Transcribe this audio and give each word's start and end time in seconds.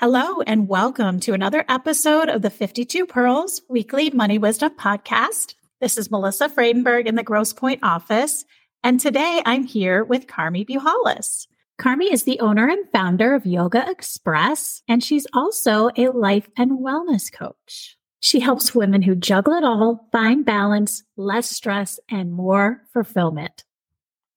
Hello, 0.00 0.40
and 0.46 0.66
welcome 0.66 1.20
to 1.20 1.34
another 1.34 1.62
episode 1.68 2.30
of 2.30 2.40
the 2.40 2.48
52 2.48 3.04
Pearls 3.04 3.60
Weekly 3.68 4.08
Money 4.08 4.38
Wisdom 4.38 4.72
Podcast. 4.74 5.56
This 5.78 5.98
is 5.98 6.10
Melissa 6.10 6.48
Friedenberg 6.48 7.04
in 7.04 7.16
the 7.16 7.22
Grosse 7.22 7.52
Pointe 7.52 7.82
office, 7.82 8.46
and 8.82 8.98
today 8.98 9.42
I'm 9.44 9.64
here 9.64 10.02
with 10.02 10.26
Carmie 10.26 10.64
Buhalis. 10.64 11.48
Carmie 11.76 12.10
is 12.10 12.22
the 12.22 12.40
owner 12.40 12.66
and 12.66 12.88
founder 12.90 13.34
of 13.34 13.44
Yoga 13.44 13.90
Express, 13.90 14.82
and 14.88 15.04
she's 15.04 15.26
also 15.34 15.90
a 15.98 16.08
life 16.08 16.48
and 16.56 16.78
wellness 16.78 17.30
coach. 17.30 17.98
She 18.20 18.40
helps 18.40 18.74
women 18.74 19.02
who 19.02 19.14
juggle 19.14 19.52
it 19.52 19.64
all 19.64 20.08
find 20.12 20.46
balance, 20.46 21.02
less 21.18 21.50
stress, 21.50 22.00
and 22.08 22.32
more 22.32 22.84
fulfillment. 22.94 23.64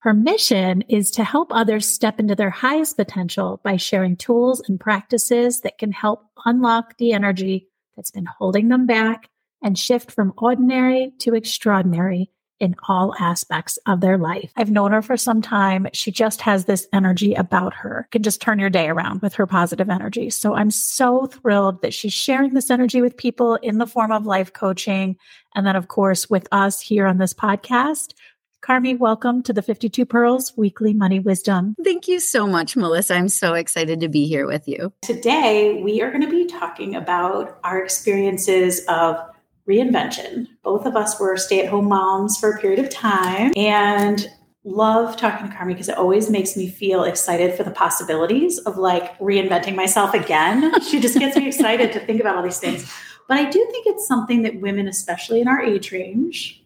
Her 0.03 0.13
mission 0.13 0.81
is 0.89 1.12
to 1.12 1.23
help 1.23 1.53
others 1.53 1.88
step 1.88 2.20
into 2.20 2.35
their 2.35 2.49
highest 2.49 2.98
potential 2.98 3.62
by 3.63 3.77
sharing 3.77 4.18
tools 4.18 4.62
and 4.68 4.77
practices 4.77 5.62
that 5.62 5.77
can 5.77 5.93
help 5.93 6.26
unlock 6.45 6.98
the 6.98 7.13
energy 7.13 7.70
that's 7.95 8.12
been 8.12 8.26
holding 8.26 8.68
them 8.68 8.85
back 8.85 9.29
and 9.63 9.79
shift 9.79 10.12
from 10.12 10.34
ordinary 10.37 11.13
to 11.20 11.35
extraordinary 11.35 12.29
in 12.60 12.76
all 12.87 13.15
aspects 13.18 13.77
of 13.87 14.01
their 14.01 14.18
life. 14.18 14.51
I've 14.57 14.71
known 14.71 14.91
her 14.91 15.01
for 15.01 15.15
some 15.15 15.41
time. 15.41 15.87
She 15.93 16.12
just 16.12 16.41
has 16.41 16.65
this 16.65 16.85
energy 16.91 17.34
about 17.34 17.73
her, 17.73 18.07
can 18.12 18.23
just 18.23 18.41
turn 18.41 18.60
your 18.60 18.70
day 18.70 18.90
around 18.90 19.21
with 19.21 19.34
her 19.35 19.48
positive 19.48 19.90
energy. 19.90 20.29
So 20.29 20.54
I'm 20.54 20.71
so 20.71 21.27
thrilled 21.27 21.82
that 21.82 21.93
she's 21.93 22.13
sharing 22.13 22.54
this 22.54 22.70
energy 22.70 23.01
with 23.01 23.15
people 23.15 23.55
in 23.55 23.77
the 23.77 23.88
form 23.88 24.12
of 24.12 24.26
life 24.26 24.51
coaching. 24.51 25.15
And 25.55 25.65
then, 25.65 25.77
of 25.77 25.88
course, 25.88 26.29
with 26.29 26.48
us 26.51 26.82
here 26.82 27.07
on 27.07 27.20
this 27.20 27.34
podcast. 27.34 28.13
Carmie, 28.64 28.96
welcome 28.96 29.44
to 29.44 29.52
the 29.52 29.62
52 29.62 30.06
Pearls 30.06 30.54
Weekly 30.56 30.94
Money 30.94 31.20
Wisdom. 31.20 31.76
Thank 31.84 32.08
you 32.08 32.22
so 32.22 32.48
much, 32.48 32.78
Melissa. 32.78 33.16
I'm 33.16 33.28
so 33.28 33.56
excited 33.56 34.00
to 34.00 34.08
be 34.08 34.26
here 34.26 34.48
with 34.48 34.70
you. 34.70 34.94
Today, 35.02 35.82
we 35.84 36.02
are 36.02 36.10
going 36.10 36.24
to 36.24 36.30
be 36.30 36.46
talking 36.46 36.96
about 36.96 37.60
our 37.66 37.84
experiences 37.84 38.80
of 38.88 39.18
reinvention. 39.68 40.48
Both 40.64 40.86
of 40.86 40.96
us 40.96 41.20
were 41.20 41.36
stay 41.36 41.66
at 41.66 41.70
home 41.70 41.90
moms 41.90 42.38
for 42.38 42.52
a 42.52 42.58
period 42.62 42.80
of 42.80 42.90
time 42.90 43.52
and 43.58 44.32
love 44.64 45.18
talking 45.18 45.50
to 45.50 45.54
Carmie 45.54 45.74
because 45.74 45.90
it 45.90 45.98
always 45.98 46.30
makes 46.30 46.56
me 46.56 46.70
feel 46.70 47.04
excited 47.04 47.56
for 47.56 47.64
the 47.64 47.72
possibilities 47.72 48.60
of 48.60 48.78
like 48.78 49.20
reinventing 49.20 49.76
myself 49.76 50.14
again. 50.14 50.80
she 50.90 51.02
just 51.02 51.20
gets 51.20 51.36
me 51.36 51.48
excited 51.48 51.91
to 51.91 52.00
think 52.00 52.22
about 52.22 52.38
all 52.38 52.44
these 52.44 52.60
things. 52.60 52.90
But 53.28 53.40
I 53.40 53.50
do 53.50 53.68
think 53.72 53.88
it's 53.88 54.08
something 54.08 54.44
that 54.44 54.62
women, 54.62 54.88
especially 54.88 55.41
in 55.41 55.50
our 55.50 55.62
age 55.62 55.91
range, 55.91 56.64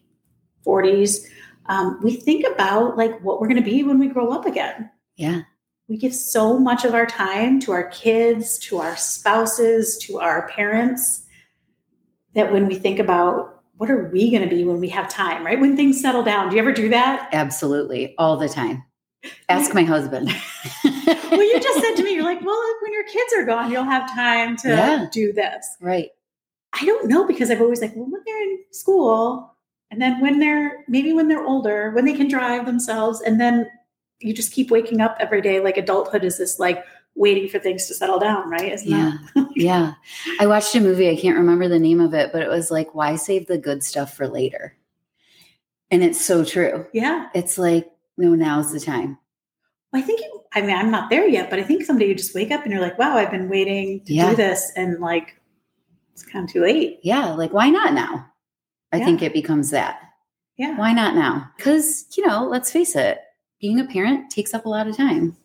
40s, 0.64 1.26
um, 1.68 2.00
we 2.02 2.16
think 2.16 2.46
about 2.46 2.96
like 2.96 3.20
what 3.20 3.40
we're 3.40 3.48
going 3.48 3.62
to 3.62 3.70
be 3.70 3.82
when 3.82 3.98
we 3.98 4.08
grow 4.08 4.32
up 4.32 4.46
again. 4.46 4.90
Yeah. 5.16 5.42
We 5.88 5.96
give 5.96 6.14
so 6.14 6.58
much 6.58 6.84
of 6.84 6.94
our 6.94 7.06
time 7.06 7.60
to 7.60 7.72
our 7.72 7.88
kids, 7.88 8.58
to 8.60 8.78
our 8.78 8.96
spouses, 8.96 9.96
to 9.98 10.18
our 10.18 10.48
parents 10.48 11.24
that 12.34 12.52
when 12.52 12.66
we 12.66 12.74
think 12.74 12.98
about 12.98 13.62
what 13.76 13.90
are 13.90 14.08
we 14.08 14.30
going 14.30 14.42
to 14.42 14.54
be 14.54 14.64
when 14.64 14.80
we 14.80 14.88
have 14.88 15.08
time, 15.08 15.46
right? 15.46 15.58
When 15.58 15.76
things 15.76 16.00
settle 16.00 16.22
down. 16.22 16.50
Do 16.50 16.56
you 16.56 16.62
ever 16.62 16.72
do 16.72 16.88
that? 16.90 17.28
Absolutely. 17.32 18.14
All 18.18 18.36
the 18.36 18.48
time. 18.48 18.84
Ask 19.48 19.74
my 19.74 19.82
husband. 19.82 20.30
well, 20.84 21.42
you 21.42 21.60
just 21.60 21.80
said 21.80 21.94
to 21.96 22.02
me, 22.02 22.14
you're 22.14 22.24
like, 22.24 22.40
well, 22.44 22.62
when 22.82 22.92
your 22.92 23.04
kids 23.04 23.32
are 23.36 23.44
gone, 23.44 23.70
you'll 23.70 23.84
have 23.84 24.12
time 24.14 24.56
to 24.58 24.68
yeah. 24.68 25.06
do 25.10 25.32
this. 25.32 25.66
Right. 25.80 26.10
I 26.72 26.84
don't 26.84 27.08
know 27.08 27.26
because 27.26 27.50
I've 27.50 27.60
always 27.60 27.80
like, 27.80 27.94
well, 27.96 28.10
when 28.10 28.20
they're 28.26 28.42
in 28.42 28.58
school, 28.72 29.54
and 29.90 30.00
then 30.00 30.20
when 30.20 30.38
they're 30.38 30.84
maybe 30.88 31.12
when 31.12 31.28
they're 31.28 31.44
older, 31.44 31.90
when 31.92 32.04
they 32.04 32.14
can 32.14 32.28
drive 32.28 32.66
themselves, 32.66 33.20
and 33.20 33.40
then 33.40 33.68
you 34.20 34.34
just 34.34 34.52
keep 34.52 34.70
waking 34.70 35.00
up 35.00 35.16
every 35.20 35.40
day. 35.40 35.60
Like 35.60 35.76
adulthood 35.76 36.24
is 36.24 36.38
this 36.38 36.58
like 36.58 36.84
waiting 37.14 37.48
for 37.48 37.58
things 37.58 37.86
to 37.86 37.94
settle 37.94 38.18
down, 38.18 38.48
right? 38.48 38.72
Isn't 38.72 38.90
yeah. 38.90 39.12
yeah. 39.54 39.94
I 40.40 40.46
watched 40.46 40.74
a 40.74 40.80
movie, 40.80 41.10
I 41.10 41.16
can't 41.16 41.36
remember 41.36 41.68
the 41.68 41.78
name 41.78 42.00
of 42.00 42.14
it, 42.14 42.32
but 42.32 42.42
it 42.42 42.48
was 42.48 42.70
like, 42.70 42.94
why 42.94 43.16
save 43.16 43.46
the 43.46 43.58
good 43.58 43.82
stuff 43.82 44.14
for 44.14 44.28
later? 44.28 44.76
And 45.90 46.04
it's 46.04 46.24
so 46.24 46.44
true. 46.44 46.86
Yeah. 46.92 47.28
It's 47.34 47.58
like, 47.58 47.90
no, 48.16 48.34
now's 48.34 48.72
the 48.72 48.80
time. 48.80 49.18
I 49.92 50.02
think, 50.02 50.20
you, 50.20 50.42
I 50.54 50.60
mean, 50.60 50.76
I'm 50.76 50.90
not 50.90 51.10
there 51.10 51.26
yet, 51.26 51.50
but 51.50 51.58
I 51.58 51.62
think 51.62 51.84
someday 51.84 52.08
you 52.08 52.14
just 52.14 52.34
wake 52.34 52.50
up 52.50 52.62
and 52.62 52.72
you're 52.72 52.82
like, 52.82 52.98
wow, 52.98 53.16
I've 53.16 53.30
been 53.30 53.48
waiting 53.48 54.04
to 54.04 54.12
yeah. 54.12 54.30
do 54.30 54.36
this. 54.36 54.70
And 54.76 55.00
like, 55.00 55.40
it's 56.12 56.24
kind 56.24 56.44
of 56.44 56.52
too 56.52 56.62
late. 56.62 57.00
Yeah. 57.02 57.32
Like, 57.32 57.52
why 57.52 57.70
not 57.70 57.94
now? 57.94 58.30
I 58.92 58.98
yeah. 58.98 59.04
think 59.04 59.22
it 59.22 59.32
becomes 59.32 59.70
that. 59.70 60.00
Yeah. 60.56 60.76
Why 60.76 60.92
not 60.92 61.14
now? 61.14 61.50
Because, 61.56 62.06
you 62.16 62.26
know, 62.26 62.46
let's 62.46 62.72
face 62.72 62.96
it, 62.96 63.18
being 63.60 63.78
a 63.80 63.86
parent 63.86 64.30
takes 64.30 64.54
up 64.54 64.66
a 64.66 64.68
lot 64.68 64.88
of 64.88 64.96
time 64.96 65.36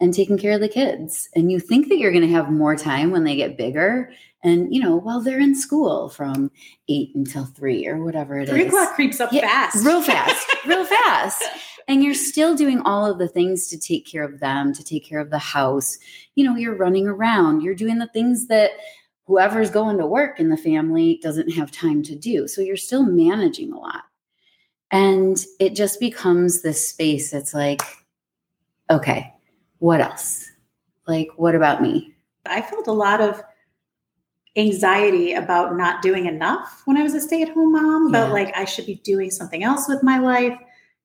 and 0.00 0.12
taking 0.12 0.38
care 0.38 0.52
of 0.52 0.60
the 0.60 0.68
kids. 0.68 1.28
And 1.34 1.50
you 1.50 1.60
think 1.60 1.88
that 1.88 1.98
you're 1.98 2.12
going 2.12 2.26
to 2.26 2.32
have 2.32 2.50
more 2.50 2.76
time 2.76 3.10
when 3.10 3.24
they 3.24 3.36
get 3.36 3.56
bigger. 3.56 4.12
And, 4.42 4.72
you 4.74 4.82
know, 4.82 4.96
while 4.96 5.20
they're 5.20 5.40
in 5.40 5.54
school 5.54 6.08
from 6.08 6.50
eight 6.88 7.10
until 7.14 7.46
three 7.46 7.86
or 7.86 8.04
whatever 8.04 8.38
it 8.38 8.48
three 8.48 8.62
is. 8.62 8.70
three 8.70 8.78
o'clock 8.78 8.94
creeps 8.94 9.20
up 9.20 9.32
yeah, 9.32 9.40
fast. 9.40 9.84
Real 9.84 10.02
fast. 10.02 10.46
real 10.66 10.84
fast. 10.84 11.42
And 11.88 12.02
you're 12.02 12.14
still 12.14 12.54
doing 12.54 12.80
all 12.82 13.10
of 13.10 13.18
the 13.18 13.28
things 13.28 13.68
to 13.68 13.78
take 13.78 14.06
care 14.06 14.22
of 14.22 14.40
them, 14.40 14.72
to 14.74 14.84
take 14.84 15.04
care 15.04 15.20
of 15.20 15.30
the 15.30 15.38
house. 15.38 15.98
You 16.34 16.44
know, 16.44 16.56
you're 16.56 16.76
running 16.76 17.06
around, 17.06 17.62
you're 17.62 17.74
doing 17.74 17.98
the 17.98 18.08
things 18.08 18.46
that 18.46 18.72
whoever's 19.26 19.70
going 19.70 19.98
to 19.98 20.06
work 20.06 20.38
in 20.38 20.50
the 20.50 20.56
family 20.56 21.18
doesn't 21.22 21.52
have 21.52 21.70
time 21.70 22.02
to 22.02 22.14
do. 22.14 22.46
So 22.46 22.60
you're 22.60 22.76
still 22.76 23.04
managing 23.04 23.72
a 23.72 23.78
lot. 23.78 24.02
And 24.90 25.44
it 25.58 25.74
just 25.74 25.98
becomes 25.98 26.62
this 26.62 26.88
space 26.88 27.30
that's 27.30 27.54
like, 27.54 27.82
okay, 28.90 29.32
what 29.78 30.00
else? 30.00 30.48
Like, 31.06 31.28
what 31.36 31.54
about 31.54 31.82
me? 31.82 32.14
I 32.46 32.60
felt 32.60 32.86
a 32.86 32.92
lot 32.92 33.20
of 33.20 33.42
anxiety 34.56 35.32
about 35.32 35.76
not 35.76 36.02
doing 36.02 36.26
enough 36.26 36.82
when 36.84 36.96
I 36.96 37.02
was 37.02 37.14
a 37.14 37.20
stay 37.20 37.42
at 37.42 37.48
home 37.48 37.72
mom, 37.72 38.06
about 38.08 38.28
yeah. 38.28 38.32
like 38.32 38.56
I 38.56 38.64
should 38.64 38.86
be 38.86 38.96
doing 38.96 39.30
something 39.30 39.64
else 39.64 39.88
with 39.88 40.02
my 40.02 40.18
life. 40.18 40.56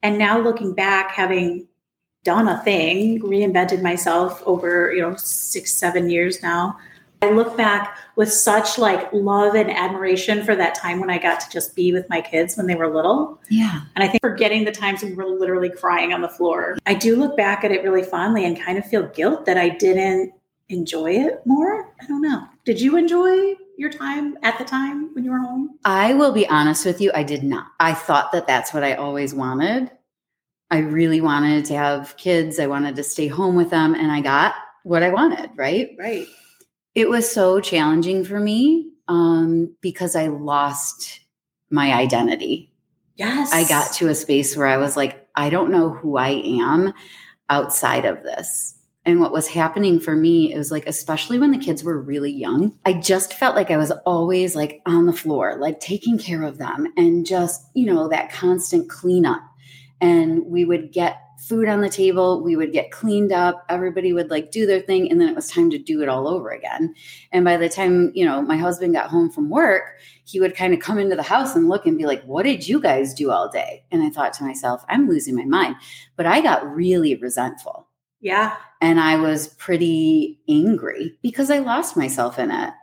And 0.04 0.18
now 0.18 0.40
looking 0.40 0.74
back, 0.74 1.12
having 1.12 1.68
done 2.24 2.48
a 2.48 2.62
thing, 2.64 3.22
reinvented 3.22 3.82
myself 3.82 4.44
over, 4.46 4.94
you 4.94 5.02
know, 5.02 5.16
six, 5.16 5.72
seven 5.72 6.10
years 6.10 6.44
now, 6.44 6.78
I 7.22 7.32
look 7.32 7.58
back 7.58 7.98
with 8.16 8.32
such 8.32 8.78
like 8.78 9.12
love 9.12 9.56
and 9.56 9.70
admiration 9.70 10.44
for 10.44 10.56
that 10.56 10.76
time 10.76 11.00
when 11.00 11.10
I 11.10 11.18
got 11.18 11.40
to 11.42 11.50
just 11.50 11.76
be 11.76 11.92
with 11.92 12.08
my 12.10 12.22
kids 12.22 12.56
when 12.56 12.66
they 12.66 12.76
were 12.76 12.94
little. 12.94 13.40
Yeah. 13.50 13.82
And 13.96 14.04
I 14.04 14.08
think 14.08 14.22
forgetting 14.22 14.64
the 14.64 14.72
times 14.72 15.04
when 15.04 15.12
we 15.12 15.24
were 15.24 15.38
literally 15.38 15.70
crying 15.70 16.14
on 16.14 16.22
the 16.22 16.30
floor. 16.30 16.78
I 16.86 16.94
do 16.94 17.16
look 17.16 17.36
back 17.36 17.64
at 17.64 17.72
it 17.72 17.84
really 17.84 18.04
fondly 18.04 18.46
and 18.46 18.60
kind 18.60 18.78
of 18.78 18.86
feel 18.86 19.08
guilt 19.08 19.46
that 19.46 19.58
I 19.58 19.70
didn't 19.70 20.34
enjoy 20.70 21.12
it 21.12 21.42
more. 21.46 21.94
I 22.02 22.06
don't 22.06 22.22
know. 22.22 22.46
Did 22.64 22.80
you 22.80 22.96
enjoy 22.96 23.56
your 23.78 23.90
time 23.90 24.38
at 24.44 24.58
the 24.58 24.66
time 24.66 25.14
when 25.14 25.26
you 25.26 25.32
were 25.32 25.40
home? 25.40 25.78
I 25.84 26.14
will 26.14 26.32
be 26.32 26.48
honest 26.48 26.86
with 26.86 27.02
you, 27.02 27.12
I 27.14 27.24
did 27.24 27.44
not. 27.44 27.68
I 27.80 27.94
thought 27.94 28.32
that 28.32 28.48
that's 28.48 28.74
what 28.74 28.84
I 28.84 28.94
always 28.94 29.34
wanted. 29.34 29.92
I 30.72 30.80
really 30.80 31.20
wanted 31.20 31.66
to 31.66 31.76
have 31.76 32.16
kids. 32.18 32.60
I 32.60 32.68
wanted 32.68 32.96
to 32.96 33.04
stay 33.04 33.28
home 33.28 33.56
with 33.56 33.72
them 33.72 33.96
and 33.96 34.12
I 34.12 34.22
got 34.22 34.54
what 34.84 35.02
I 35.04 35.10
wanted, 35.10 35.50
right? 35.56 35.96
Right. 35.98 36.28
It 37.00 37.10
was 37.10 37.32
so 37.32 37.62
challenging 37.62 38.26
for 38.26 38.42
me 38.42 38.92
um, 39.08 39.74
because 39.80 40.18
I 40.18 40.28
lost 40.28 41.22
my 41.70 41.94
identity. 41.94 42.74
Yes. 43.16 43.54
I 43.54 43.66
got 43.70 43.94
to 43.94 44.10
a 44.10 44.16
space 44.16 44.58
where 44.58 44.68
I 44.68 44.76
was 44.76 44.98
like, 44.98 45.26
I 45.34 45.50
don't 45.50 45.72
know 45.72 45.92
who 45.92 46.18
I 46.18 46.32
am 46.32 46.94
outside 47.50 48.04
of 48.04 48.24
this. 48.24 48.76
And 49.06 49.22
what 49.22 49.32
was 49.32 49.48
happening 49.48 50.02
for 50.02 50.14
me, 50.14 50.54
it 50.54 50.58
was 50.58 50.72
like, 50.72 50.88
especially 50.88 51.40
when 51.40 51.52
the 51.52 51.58
kids 51.58 51.86
were 51.86 52.02
really 52.02 52.34
young, 52.34 52.78
I 52.86 52.92
just 52.92 53.34
felt 53.34 53.56
like 53.56 53.72
I 53.72 53.78
was 53.78 53.92
always 54.06 54.54
like 54.54 54.82
on 54.86 55.06
the 55.06 55.14
floor, 55.14 55.56
like 55.58 55.80
taking 55.80 56.18
care 56.18 56.44
of 56.44 56.58
them 56.58 56.86
and 56.98 57.26
just, 57.26 57.66
you 57.76 57.86
know, 57.86 58.10
that 58.10 58.30
constant 58.30 58.90
cleanup. 58.90 59.42
And 60.02 60.46
we 60.48 60.66
would 60.66 60.92
get 60.92 61.22
food 61.50 61.68
on 61.68 61.82
the 61.82 61.90
table 61.90 62.42
we 62.44 62.56
would 62.56 62.72
get 62.72 62.92
cleaned 62.92 63.34
up 63.34 63.66
everybody 63.68 64.14
would 64.14 64.30
like 64.30 64.52
do 64.52 64.66
their 64.66 64.82
thing 64.82 65.10
and 65.12 65.20
then 65.20 65.28
it 65.28 65.36
was 65.36 65.50
time 65.50 65.70
to 65.70 65.78
do 65.80 66.02
it 66.02 66.08
all 66.08 66.28
over 66.28 66.52
again 66.52 66.94
and 67.32 67.44
by 67.44 67.58
the 67.58 67.68
time 67.68 68.12
you 68.14 68.24
know 68.24 68.42
my 68.42 68.56
husband 68.56 68.94
got 68.94 69.10
home 69.10 69.30
from 69.30 69.50
work 69.50 69.96
he 70.26 70.40
would 70.40 70.56
kind 70.56 70.74
of 70.74 70.80
come 70.80 71.00
into 71.00 71.16
the 71.16 71.24
house 71.24 71.56
and 71.56 71.68
look 71.68 71.86
and 71.88 71.98
be 71.98 72.06
like 72.06 72.24
what 72.24 72.44
did 72.44 72.68
you 72.68 72.80
guys 72.80 73.14
do 73.14 73.32
all 73.32 73.50
day 73.50 73.84
and 73.92 74.04
i 74.04 74.10
thought 74.10 74.32
to 74.32 74.44
myself 74.44 74.86
i'm 74.88 75.10
losing 75.10 75.36
my 75.36 75.46
mind 75.46 75.76
but 76.16 76.26
i 76.28 76.40
got 76.40 76.70
really 76.74 77.16
resentful 77.16 77.88
Yeah. 78.22 78.56
And 78.82 79.00
I 79.00 79.16
was 79.16 79.48
pretty 79.56 80.40
angry 80.48 81.18
because 81.22 81.50
I 81.50 81.60
lost 81.60 81.98
myself 81.98 82.38
in 82.40 82.52
it. 82.52 82.74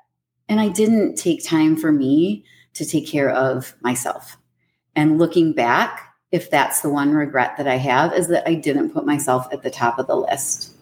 And 0.49 0.61
I 0.61 0.69
didn't 0.69 1.17
take 1.17 1.45
time 1.45 1.77
for 1.77 1.93
me 1.93 2.45
to 2.75 2.85
take 2.85 3.07
care 3.07 3.31
of 3.31 3.75
myself. 3.81 4.37
And 4.95 5.19
looking 5.19 5.53
back, 5.53 6.15
if 6.37 6.51
that's 6.51 6.83
the 6.83 6.91
one 6.91 7.13
regret 7.15 7.57
that 7.57 7.67
I 7.67 7.77
have, 7.77 8.13
is 8.13 8.29
that 8.29 8.47
I 8.49 8.55
didn't 8.55 8.91
put 8.91 9.05
myself 9.07 9.49
at 9.53 9.63
the 9.63 9.71
top 9.71 9.99
of 9.99 10.07
the 10.07 10.15
list 10.17 10.73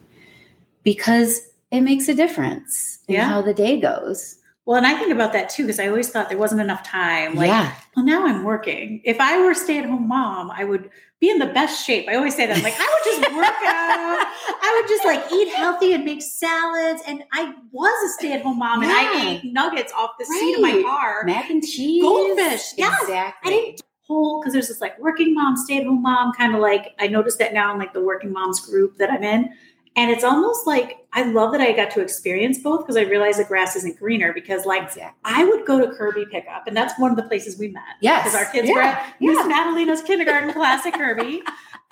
because 0.83 1.41
it 1.71 1.81
makes 1.81 2.09
a 2.09 2.15
difference 2.15 2.99
in 3.09 3.15
Yeah. 3.15 3.29
how 3.29 3.41
the 3.41 3.55
day 3.55 3.81
goes. 3.81 4.37
Well, 4.67 4.77
and 4.79 4.87
I 4.87 4.95
think 4.99 5.13
about 5.13 5.33
that 5.35 5.49
too 5.51 5.65
because 5.65 5.79
I 5.79 5.89
always 5.89 6.09
thought 6.09 6.29
there 6.31 6.39
wasn't 6.39 6.61
enough 6.63 6.83
time. 6.83 7.35
Like, 7.35 7.49
yeah. 7.49 7.73
well, 7.95 8.05
now 8.05 8.27
I'm 8.27 8.45
working. 8.45 9.01
If 9.05 9.21
I 9.21 9.39
were 9.39 9.51
a 9.51 9.55
stay 9.55 9.79
at 9.79 9.85
home 9.85 10.09
mom, 10.09 10.51
I 10.51 10.65
would 10.65 10.89
be 11.21 11.29
in 11.31 11.39
the 11.39 11.47
best 11.47 11.85
shape. 11.87 12.09
I 12.09 12.15
always 12.17 12.35
say 12.35 12.47
that. 12.47 12.57
I'm 12.57 12.63
like, 12.63 12.75
I 12.79 12.89
would 12.95 13.05
just 13.23 13.35
work 13.37 13.45
out. 13.67 14.27
I 14.67 14.81
would 14.81 14.89
just 14.89 15.05
like 15.05 15.23
eat 15.33 15.49
healthy 15.55 15.93
and 15.93 16.05
make 16.05 16.23
salads. 16.23 17.03
And 17.07 17.25
I 17.33 17.55
was 17.73 18.11
a 18.11 18.13
stay 18.15 18.33
at 18.33 18.43
home 18.43 18.59
mom 18.59 18.83
and 18.83 18.91
I 18.91 19.03
Yeah. 19.03 19.31
ate 19.33 19.45
nuggets 19.53 19.93
off 19.93 20.13
the 20.19 20.25
seat 20.25 20.55
of 20.57 20.63
my 20.63 20.83
car. 20.83 21.25
Mac 21.25 21.51
and 21.51 21.63
cheese. 21.63 22.03
Goldfish, 22.03 22.73
yes. 22.79 23.03
Exactly. 23.03 23.53
I 23.53 23.57
didn't 23.57 23.83
whole 24.07 24.41
because 24.41 24.53
there's 24.53 24.69
this 24.69 24.81
like 24.81 24.99
working 24.99 25.35
mom, 25.35 25.57
stay 25.57 25.79
at 25.79 25.85
home 25.87 26.03
mom 26.03 26.33
kind 26.33 26.55
of 26.55 26.61
like 26.61 26.95
I 26.99 27.07
noticed 27.09 27.39
that 27.39 27.55
now 27.55 27.73
in 27.73 27.79
like 27.79 27.93
the 27.93 28.03
working 28.03 28.33
moms 28.33 28.61
group 28.61 28.97
that 28.99 29.11
I'm 29.11 29.23
in. 29.23 29.51
And 29.97 30.11
it's 30.11 30.25
almost 30.25 30.67
like 30.67 31.07
I 31.13 31.23
love 31.23 31.53
that 31.53 31.61
I 31.61 31.71
got 31.73 31.93
to 31.93 32.01
experience 32.01 32.59
both 32.59 32.81
because 32.81 32.97
I 32.97 33.03
realized 33.03 33.39
the 33.39 33.45
grass 33.45 33.77
isn't 33.77 33.97
greener 33.99 34.33
because 34.33 34.67
like 34.67 34.83
Exactly. 34.83 35.13
I 35.25 35.45
would 35.45 35.65
go 35.67 35.79
to 35.81 35.95
Kirby 35.95 36.27
pickup, 36.31 36.67
and 36.67 36.77
that's 36.77 36.99
one 36.99 37.13
of 37.13 37.17
the 37.17 37.23
places 37.23 37.59
we 37.59 37.69
met. 37.69 37.83
Yes. 38.01 38.25
because 38.25 38.35
our 38.45 38.51
kids 38.53 38.69
Yeah. 38.69 38.75
were 38.75 38.81
at 38.83 39.15
Miss 39.21 39.39
Yeah. 39.39 39.47
Madalina's 39.47 40.03
kindergarten 40.03 40.53
class 40.53 40.85
at 40.85 40.95
Kirby, 40.95 41.43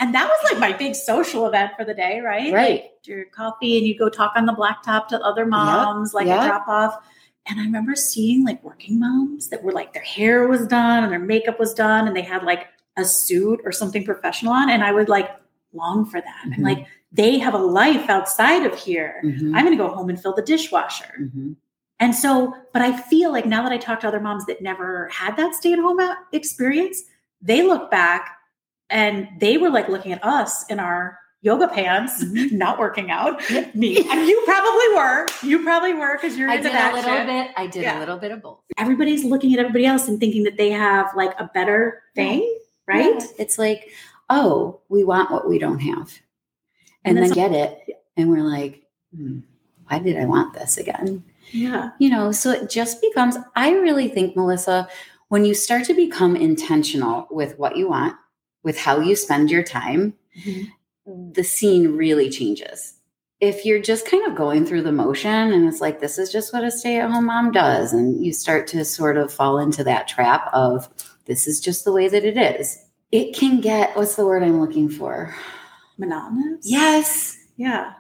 and 0.00 0.12
that 0.14 0.28
was 0.28 0.50
like 0.52 0.58
my 0.60 0.76
big 0.76 0.96
social 0.96 1.46
event 1.46 1.72
for 1.78 1.84
the 1.84 1.94
day, 1.94 2.18
right? 2.20 2.52
Right. 2.52 2.70
Like, 2.82 2.92
your 3.04 3.24
coffee, 3.26 3.78
and 3.78 3.86
you 3.86 3.96
go 3.96 4.08
talk 4.08 4.32
on 4.34 4.46
the 4.46 4.52
blacktop 4.52 5.06
to 5.08 5.20
other 5.20 5.46
moms, 5.46 6.12
like 6.12 6.26
Yep. 6.26 6.40
a 6.42 6.46
drop 6.46 6.68
off. 6.68 6.98
And 7.46 7.60
I 7.60 7.64
remember 7.64 7.96
seeing 7.96 8.44
like 8.44 8.62
working 8.62 8.98
moms 9.00 9.48
that 9.48 9.62
were 9.62 9.72
like 9.72 9.92
their 9.92 10.02
hair 10.02 10.46
was 10.46 10.66
done 10.66 11.02
and 11.02 11.12
their 11.12 11.18
makeup 11.18 11.58
was 11.58 11.74
done, 11.74 12.06
and 12.06 12.16
they 12.16 12.22
had 12.22 12.44
like 12.44 12.68
a 12.96 13.04
suit 13.04 13.60
or 13.64 13.72
something 13.72 14.04
professional 14.04 14.52
on, 14.52 14.70
and 14.70 14.82
I 14.84 14.92
would 14.92 15.08
like 15.08 15.30
long 15.72 16.04
for 16.04 16.20
that. 16.20 16.44
Mhm. 16.46 16.54
And 16.54 16.62
like 16.64 16.86
they 17.10 17.38
have 17.38 17.54
a 17.54 17.58
life 17.58 18.08
outside 18.08 18.64
of 18.64 18.74
here. 18.78 19.20
Mhm. 19.24 19.56
I'm 19.56 19.64
going 19.64 19.76
to 19.76 19.82
go 19.82 19.88
home 19.88 20.08
and 20.08 20.20
fill 20.20 20.34
the 20.34 20.42
dishwasher. 20.42 21.14
Mhm. 21.20 21.56
And 22.00 22.14
so, 22.14 22.54
but 22.72 22.82
I 22.82 22.92
feel 22.96 23.30
like 23.32 23.46
now 23.46 23.62
that 23.62 23.72
I 23.72 23.78
talk 23.78 24.00
to 24.00 24.08
other 24.08 24.20
moms 24.20 24.46
that 24.46 24.60
never 24.60 25.08
had 25.12 25.36
that 25.36 25.54
stay 25.54 25.72
at 25.72 25.78
home 25.78 26.00
experience, 26.32 27.02
they 27.40 27.62
look 27.62 27.90
back 27.90 28.36
and 28.90 29.28
they 29.38 29.56
were 29.56 29.70
like 29.70 29.88
looking 29.88 30.12
at 30.12 30.24
us 30.24 30.66
in 30.68 30.80
our 30.80 31.18
yoga 31.42 31.68
pants, 31.68 32.24
Mhm. 32.24 32.52
not 32.64 32.78
working 32.78 33.10
out. 33.10 33.40
Me, 33.74 33.96
and 33.98 34.26
you 34.28 34.42
probably 34.46 34.88
were. 34.94 35.26
You 35.42 35.62
probably 35.62 35.92
were 35.94 36.16
because 36.16 36.36
you're 36.38 36.48
I 36.48 36.54
into 36.56 36.68
did 36.68 36.72
that 36.74 36.92
a 36.92 36.96
little 36.96 37.10
shit. 37.16 37.26
bit. 37.26 37.50
I 37.56 37.66
did 37.66 37.82
Yeah. 37.82 37.98
a 37.98 38.00
little 38.00 38.16
bit 38.16 38.30
of 38.32 38.40
both. 38.42 38.60
Everybody's 38.78 39.24
looking 39.24 39.52
at 39.52 39.58
everybody 39.58 39.84
else 39.86 40.08
and 40.08 40.18
thinking 40.20 40.44
that 40.44 40.56
they 40.56 40.70
have 40.70 41.10
like 41.16 41.32
a 41.38 41.50
better 41.52 42.02
thing, 42.14 42.48
right? 42.86 43.14
Yeah. 43.18 43.26
It's 43.38 43.58
like, 43.58 43.90
oh, 44.30 44.80
we 44.88 45.04
want 45.04 45.30
what 45.30 45.48
we 45.48 45.58
don't 45.58 45.80
have. 45.80 46.12
And 47.04 47.18
And, 47.18 47.26
then 47.26 47.32
get 47.34 47.52
it. 47.52 47.78
And 48.16 48.30
we're 48.30 48.44
like, 48.44 48.84
hmm, 49.14 49.40
why 49.88 49.98
did 49.98 50.16
I 50.16 50.24
want 50.24 50.54
this 50.54 50.78
again? 50.78 51.24
Yeah. 51.50 51.90
You 51.98 52.08
know, 52.10 52.30
so 52.32 52.50
it 52.52 52.70
just 52.70 53.02
becomes, 53.02 53.36
I 53.56 53.72
really 53.72 54.08
think, 54.08 54.36
Melissa, 54.36 54.88
when 55.28 55.44
you 55.44 55.54
start 55.54 55.84
to 55.86 55.94
become 55.94 56.36
intentional 56.36 57.26
with 57.30 57.58
what 57.58 57.76
you 57.76 57.88
want, 57.88 58.14
with 58.62 58.78
how 58.78 59.00
you 59.00 59.16
spend 59.16 59.50
your 59.50 59.64
time, 59.64 60.14
the 61.06 61.42
scene 61.44 61.96
really 61.96 62.30
changes. 62.30 62.94
If 63.40 63.64
you're 63.64 63.80
just 63.82 64.06
kind 64.06 64.24
of 64.26 64.36
going 64.36 64.64
through 64.66 64.82
the 64.82 64.92
motion 64.92 65.30
and 65.52 65.66
it's 65.68 65.80
like, 65.80 65.98
this 66.00 66.16
is 66.16 66.30
just 66.30 66.52
what 66.52 66.62
a 66.62 66.70
stay 66.70 67.00
at 67.00 67.10
home 67.10 67.26
mom 67.26 67.50
does, 67.50 67.92
and 67.92 68.24
you 68.24 68.32
start 68.32 68.68
to 68.68 68.84
sort 68.84 69.16
of 69.16 69.32
fall 69.32 69.58
into 69.58 69.82
that 69.84 70.06
trap 70.06 70.48
of, 70.52 70.88
this 71.26 71.46
is 71.48 71.60
just 71.60 71.84
the 71.84 71.92
way 71.92 72.08
that 72.08 72.24
it 72.24 72.36
is, 72.36 72.78
it 73.10 73.34
can 73.36 73.60
get, 73.60 73.96
what's 73.96 74.14
the 74.14 74.24
word 74.24 74.42
I'm 74.44 74.60
looking 74.60 74.88
for? 74.88 75.34
Monotonous. 75.98 76.70
Yes. 76.70 77.36
Yeah. 77.56 77.94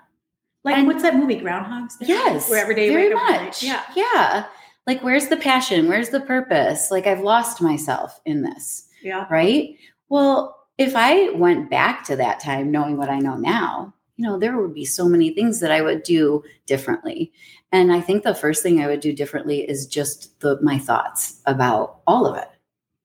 Like 0.64 0.76
And- 0.78 0.86
what's 0.86 1.02
that 1.02 1.16
movie, 1.16 1.36
Groundhog's 1.36 1.96
Day? 1.96 2.06
Yes. 2.06 2.48
Where 2.48 2.60
every 2.62 2.76
day 2.76 2.88
very 2.90 3.12
much. 3.12 3.62
Yeah. 3.64 3.82
Yeah. 3.96 4.46
Like, 4.86 5.02
where's 5.02 5.28
the 5.28 5.36
passion? 5.36 5.88
Where's 5.88 6.08
the 6.10 6.20
purpose? 6.20 6.90
Like, 6.90 7.06
I've 7.06 7.20
lost 7.20 7.60
myself 7.60 8.18
in 8.24 8.42
this. 8.42 8.86
Yeah. 9.02 9.26
right? 9.30 9.76
Well, 10.08 10.56
if 10.82 10.94
I 10.96 11.30
went 11.30 11.70
back 11.70 12.04
to 12.04 12.16
that 12.16 12.40
time 12.40 12.70
knowing 12.70 12.96
what 12.96 13.08
I 13.08 13.18
know 13.18 13.36
now, 13.36 13.94
you 14.16 14.26
know, 14.26 14.38
there 14.38 14.58
would 14.58 14.74
be 14.74 14.84
so 14.84 15.08
many 15.08 15.30
things 15.30 15.60
that 15.60 15.72
I 15.72 15.80
would 15.80 16.02
do 16.02 16.44
differently. 16.66 17.32
And 17.72 17.92
I 17.92 18.00
think 18.00 18.22
the 18.22 18.34
first 18.34 18.62
thing 18.62 18.80
I 18.80 18.86
would 18.86 19.00
do 19.00 19.12
differently 19.12 19.68
is 19.68 19.86
just 19.86 20.38
the 20.40 20.60
my 20.60 20.78
thoughts 20.78 21.40
about 21.46 22.00
all 22.06 22.26
of 22.26 22.36
it. 22.36 22.48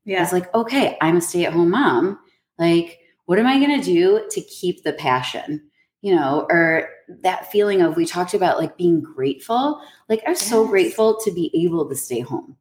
Yeah. 0.04 0.22
It's 0.24 0.34
like, 0.34 0.54
okay, 0.54 0.98
I'm 1.02 1.18
a 1.18 1.22
stay-at-home 1.22 1.72
mom. 1.72 2.20
Like, 2.60 3.00
what 3.26 3.40
am 3.40 3.48
I 3.48 3.60
going 3.60 3.80
to 3.80 3.86
do 3.86 4.28
to 4.30 4.42
keep 4.42 4.84
the 4.84 4.94
passion? 4.94 5.64
You 6.02 6.16
know, 6.16 6.46
or 6.50 6.90
that 7.22 7.52
feeling 7.52 7.82
of 7.82 7.96
we 7.96 8.06
talked 8.06 8.34
about 8.34 8.60
like 8.60 8.78
being 8.78 9.02
grateful. 9.02 9.82
Like, 10.10 10.22
I'm 10.28 10.36
so 10.36 10.68
grateful 10.68 11.20
to 11.24 11.32
be 11.32 11.52
able 11.66 11.90
to 11.90 11.96
stay 11.96 12.20
home. 12.20 12.56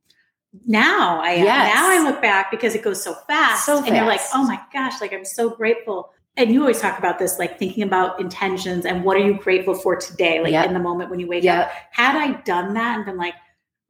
Now 0.66 1.20
I 1.20 1.30
am. 1.30 1.44
Yes. 1.44 1.74
Now 1.74 1.90
I 1.90 2.02
look 2.08 2.22
back 2.22 2.50
because 2.50 2.74
it 2.74 2.82
goes 2.82 3.02
so 3.02 3.14
fast. 3.26 3.66
So 3.66 3.78
And 3.84 3.94
you're 3.96 4.06
like, 4.06 4.20
oh 4.34 4.44
my 4.46 4.60
gosh, 4.72 5.00
like 5.00 5.12
I'm 5.12 5.24
so 5.24 5.50
grateful. 5.50 6.12
And 6.38 6.52
you 6.52 6.60
always 6.60 6.80
talk 6.80 6.98
about 6.98 7.18
this, 7.18 7.38
like 7.38 7.58
thinking 7.58 7.82
about 7.82 8.20
intentions 8.20 8.84
and 8.84 9.04
what 9.04 9.16
are 9.16 9.20
you 9.20 9.34
grateful 9.38 9.74
for 9.74 9.96
today, 9.96 10.40
like 10.42 10.52
Yep. 10.52 10.66
in 10.66 10.74
the 10.74 10.80
moment 10.80 11.10
when 11.10 11.18
you 11.20 11.26
wake 11.26 11.44
Yeah. 11.44 11.60
up. 11.62 11.70
Had 11.90 12.16
I 12.16 12.32
done 12.42 12.74
that 12.74 12.96
and 12.96 13.06
been 13.06 13.16
like, 13.16 13.34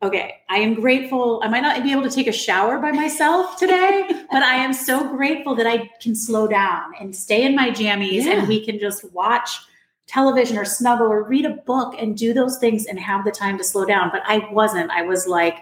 okay, 0.03 0.37
I 0.49 0.59
am 0.59 0.75
grateful. 0.75 1.41
I 1.43 1.49
might 1.49 1.63
not 1.63 1.83
be 1.83 1.91
able 1.91 2.03
to 2.03 2.11
take 2.11 2.27
a 2.29 2.33
shower 2.33 2.79
by 2.79 2.93
myself 2.93 3.57
today, 3.59 4.07
but 4.31 4.43
I 4.43 4.57
am 4.57 4.73
so 4.73 5.09
grateful 5.17 5.55
that 5.57 5.67
I 5.67 5.91
can 6.01 6.15
slow 6.15 6.47
down 6.47 6.93
and 7.01 7.17
stay 7.17 7.43
in 7.45 7.57
my 7.57 7.71
jammies 7.71 8.25
Yeah. 8.25 8.39
and 8.39 8.49
we 8.49 8.65
can 8.65 8.79
just 8.79 9.11
watch 9.13 9.59
television 10.07 10.57
or 10.57 10.65
snuggle 10.65 11.09
or 11.09 11.25
read 11.25 11.45
a 11.45 11.51
book 11.51 11.95
and 11.99 12.17
do 12.17 12.33
those 12.33 12.59
things 12.59 12.87
and 12.87 13.01
have 13.01 13.25
the 13.25 13.33
time 13.33 13.59
to 13.59 13.65
slow 13.65 13.85
down. 13.85 14.11
But 14.13 14.23
I 14.25 14.47
wasn't. 14.53 14.91
I 14.93 15.03
was 15.03 15.27
like, 15.27 15.57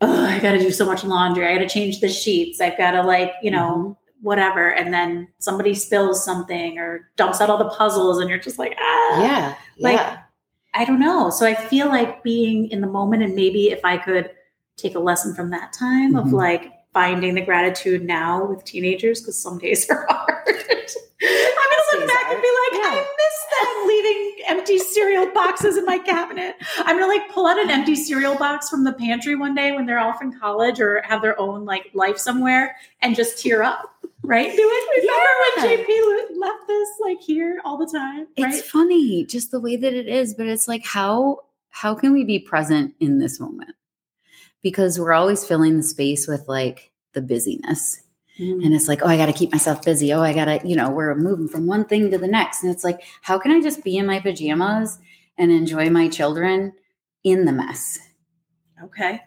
oh, 0.00 0.24
I 0.26 0.38
got 0.40 0.52
to 0.52 0.58
do 0.58 0.70
so 0.70 0.84
much 0.84 1.04
laundry. 1.04 1.46
I 1.46 1.54
got 1.54 1.60
to 1.62 1.68
change 1.68 2.00
the 2.00 2.08
sheets. 2.08 2.60
I've 2.60 2.76
got 2.76 2.92
to 2.92 3.02
like, 3.02 3.32
you 3.42 3.50
know, 3.50 3.96
whatever. 4.22 4.70
And 4.72 4.92
then 4.92 5.28
somebody 5.38 5.74
spills 5.74 6.24
something 6.24 6.78
or 6.78 7.10
dumps 7.16 7.40
out 7.40 7.50
all 7.50 7.58
the 7.58 7.70
puzzles, 7.70 8.18
and 8.18 8.28
you're 8.28 8.38
just 8.38 8.58
like, 8.58 8.76
ah, 8.80 9.22
Yeah. 9.22 9.54
Like, 9.78 9.96
yeah. 9.96 10.18
I 10.74 10.84
don't 10.84 11.00
know. 11.00 11.30
So 11.30 11.46
I 11.46 11.54
feel 11.54 11.86
like 11.88 12.22
being 12.22 12.68
in 12.70 12.80
the 12.82 12.86
moment, 12.86 13.22
and 13.22 13.34
maybe 13.34 13.70
if 13.70 13.84
I 13.84 13.96
could 13.96 14.30
take 14.76 14.94
a 14.94 14.98
lesson 14.98 15.34
from 15.34 15.48
that 15.50 15.72
time 15.72 16.16
of 16.16 16.26
Mhm. 16.26 16.32
like 16.32 16.72
finding 16.92 17.34
the 17.34 17.40
gratitude 17.42 18.04
now 18.04 18.44
with 18.44 18.62
teenagers, 18.64 19.20
because 19.20 19.38
some 19.42 19.58
days 19.58 19.88
are 19.90 20.06
hard. 20.10 20.90
I'm 22.26 22.36
gonna 22.36 22.42
look 22.42 22.72
Days 22.72 22.80
back 22.80 22.86
and 22.86 22.86
are. 22.86 22.86
be 22.86 22.86
like, 22.86 22.86
Yeah. 22.86 22.90
I 22.90 23.14
miss 23.18 23.36
them 23.58 23.88
leaving 23.88 24.44
empty 24.48 24.78
cereal 24.78 25.26
boxes 25.32 25.76
in 25.76 25.84
my 25.84 25.98
cabinet. 25.98 26.56
I'm 26.78 26.96
gonna 26.98 27.06
like 27.12 27.30
pull 27.30 27.46
out 27.46 27.58
an 27.58 27.70
empty 27.70 27.94
cereal 27.96 28.36
box 28.36 28.68
from 28.68 28.84
the 28.84 28.92
pantry 28.92 29.34
one 29.36 29.54
day 29.54 29.72
when 29.72 29.86
they're 29.86 29.98
off 29.98 30.22
in 30.22 30.38
college 30.38 30.80
or 30.80 31.02
have 31.02 31.22
their 31.22 31.38
own 31.40 31.64
like 31.64 31.90
life 31.94 32.18
somewhere 32.18 32.76
and 33.02 33.14
just 33.16 33.38
tear 33.42 33.62
up. 33.62 33.90
Right? 34.22 34.56
Be 34.56 34.64
like, 34.64 35.04
remember 35.04 35.76
when 35.76 35.78
JP 35.86 36.40
left 36.40 36.66
this 36.66 36.88
like 37.00 37.20
here 37.20 37.60
all 37.64 37.76
the 37.78 37.86
time? 37.86 38.26
Right? 38.38 38.52
It's 38.54 38.62
funny 38.68 39.24
just 39.24 39.50
the 39.52 39.60
way 39.60 39.76
that 39.76 39.94
it 39.94 40.08
is, 40.08 40.34
but 40.34 40.46
it's 40.46 40.66
like 40.66 40.84
how 40.84 41.40
how 41.68 41.94
can 41.94 42.12
we 42.12 42.24
be 42.24 42.38
present 42.38 42.94
in 43.00 43.18
this 43.18 43.38
moment? 43.38 43.74
Because 44.62 44.98
we're 44.98 45.12
always 45.12 45.44
filling 45.44 45.76
the 45.76 45.82
space 45.82 46.26
with 46.26 46.48
like 46.48 46.90
the 47.12 47.22
busyness. 47.22 48.00
And 48.38 48.74
it's 48.74 48.86
like, 48.88 49.00
oh, 49.02 49.06
I 49.08 49.16
got 49.16 49.26
to 49.26 49.32
keep 49.32 49.50
myself 49.52 49.82
busy. 49.82 50.12
Oh, 50.12 50.20
I 50.20 50.34
got 50.34 50.44
to, 50.44 50.60
you 50.68 50.76
know, 50.76 50.90
we're 50.90 51.14
moving 51.14 51.48
from 51.48 51.66
one 51.66 51.84
thing 51.86 52.10
to 52.10 52.18
the 52.18 52.28
next. 52.28 52.62
And 52.62 52.70
it's 52.70 52.84
like, 52.84 53.00
how 53.22 53.38
can 53.38 53.50
I 53.50 53.60
just 53.62 53.82
be 53.82 53.96
in 53.96 54.06
my 54.06 54.20
pajamas 54.20 54.98
and 55.38 55.50
enjoy 55.50 55.88
my 55.88 56.08
children 56.08 56.72
in 57.24 57.46
the 57.46 57.52
mess? 57.52 57.98
Okay. 58.82 59.22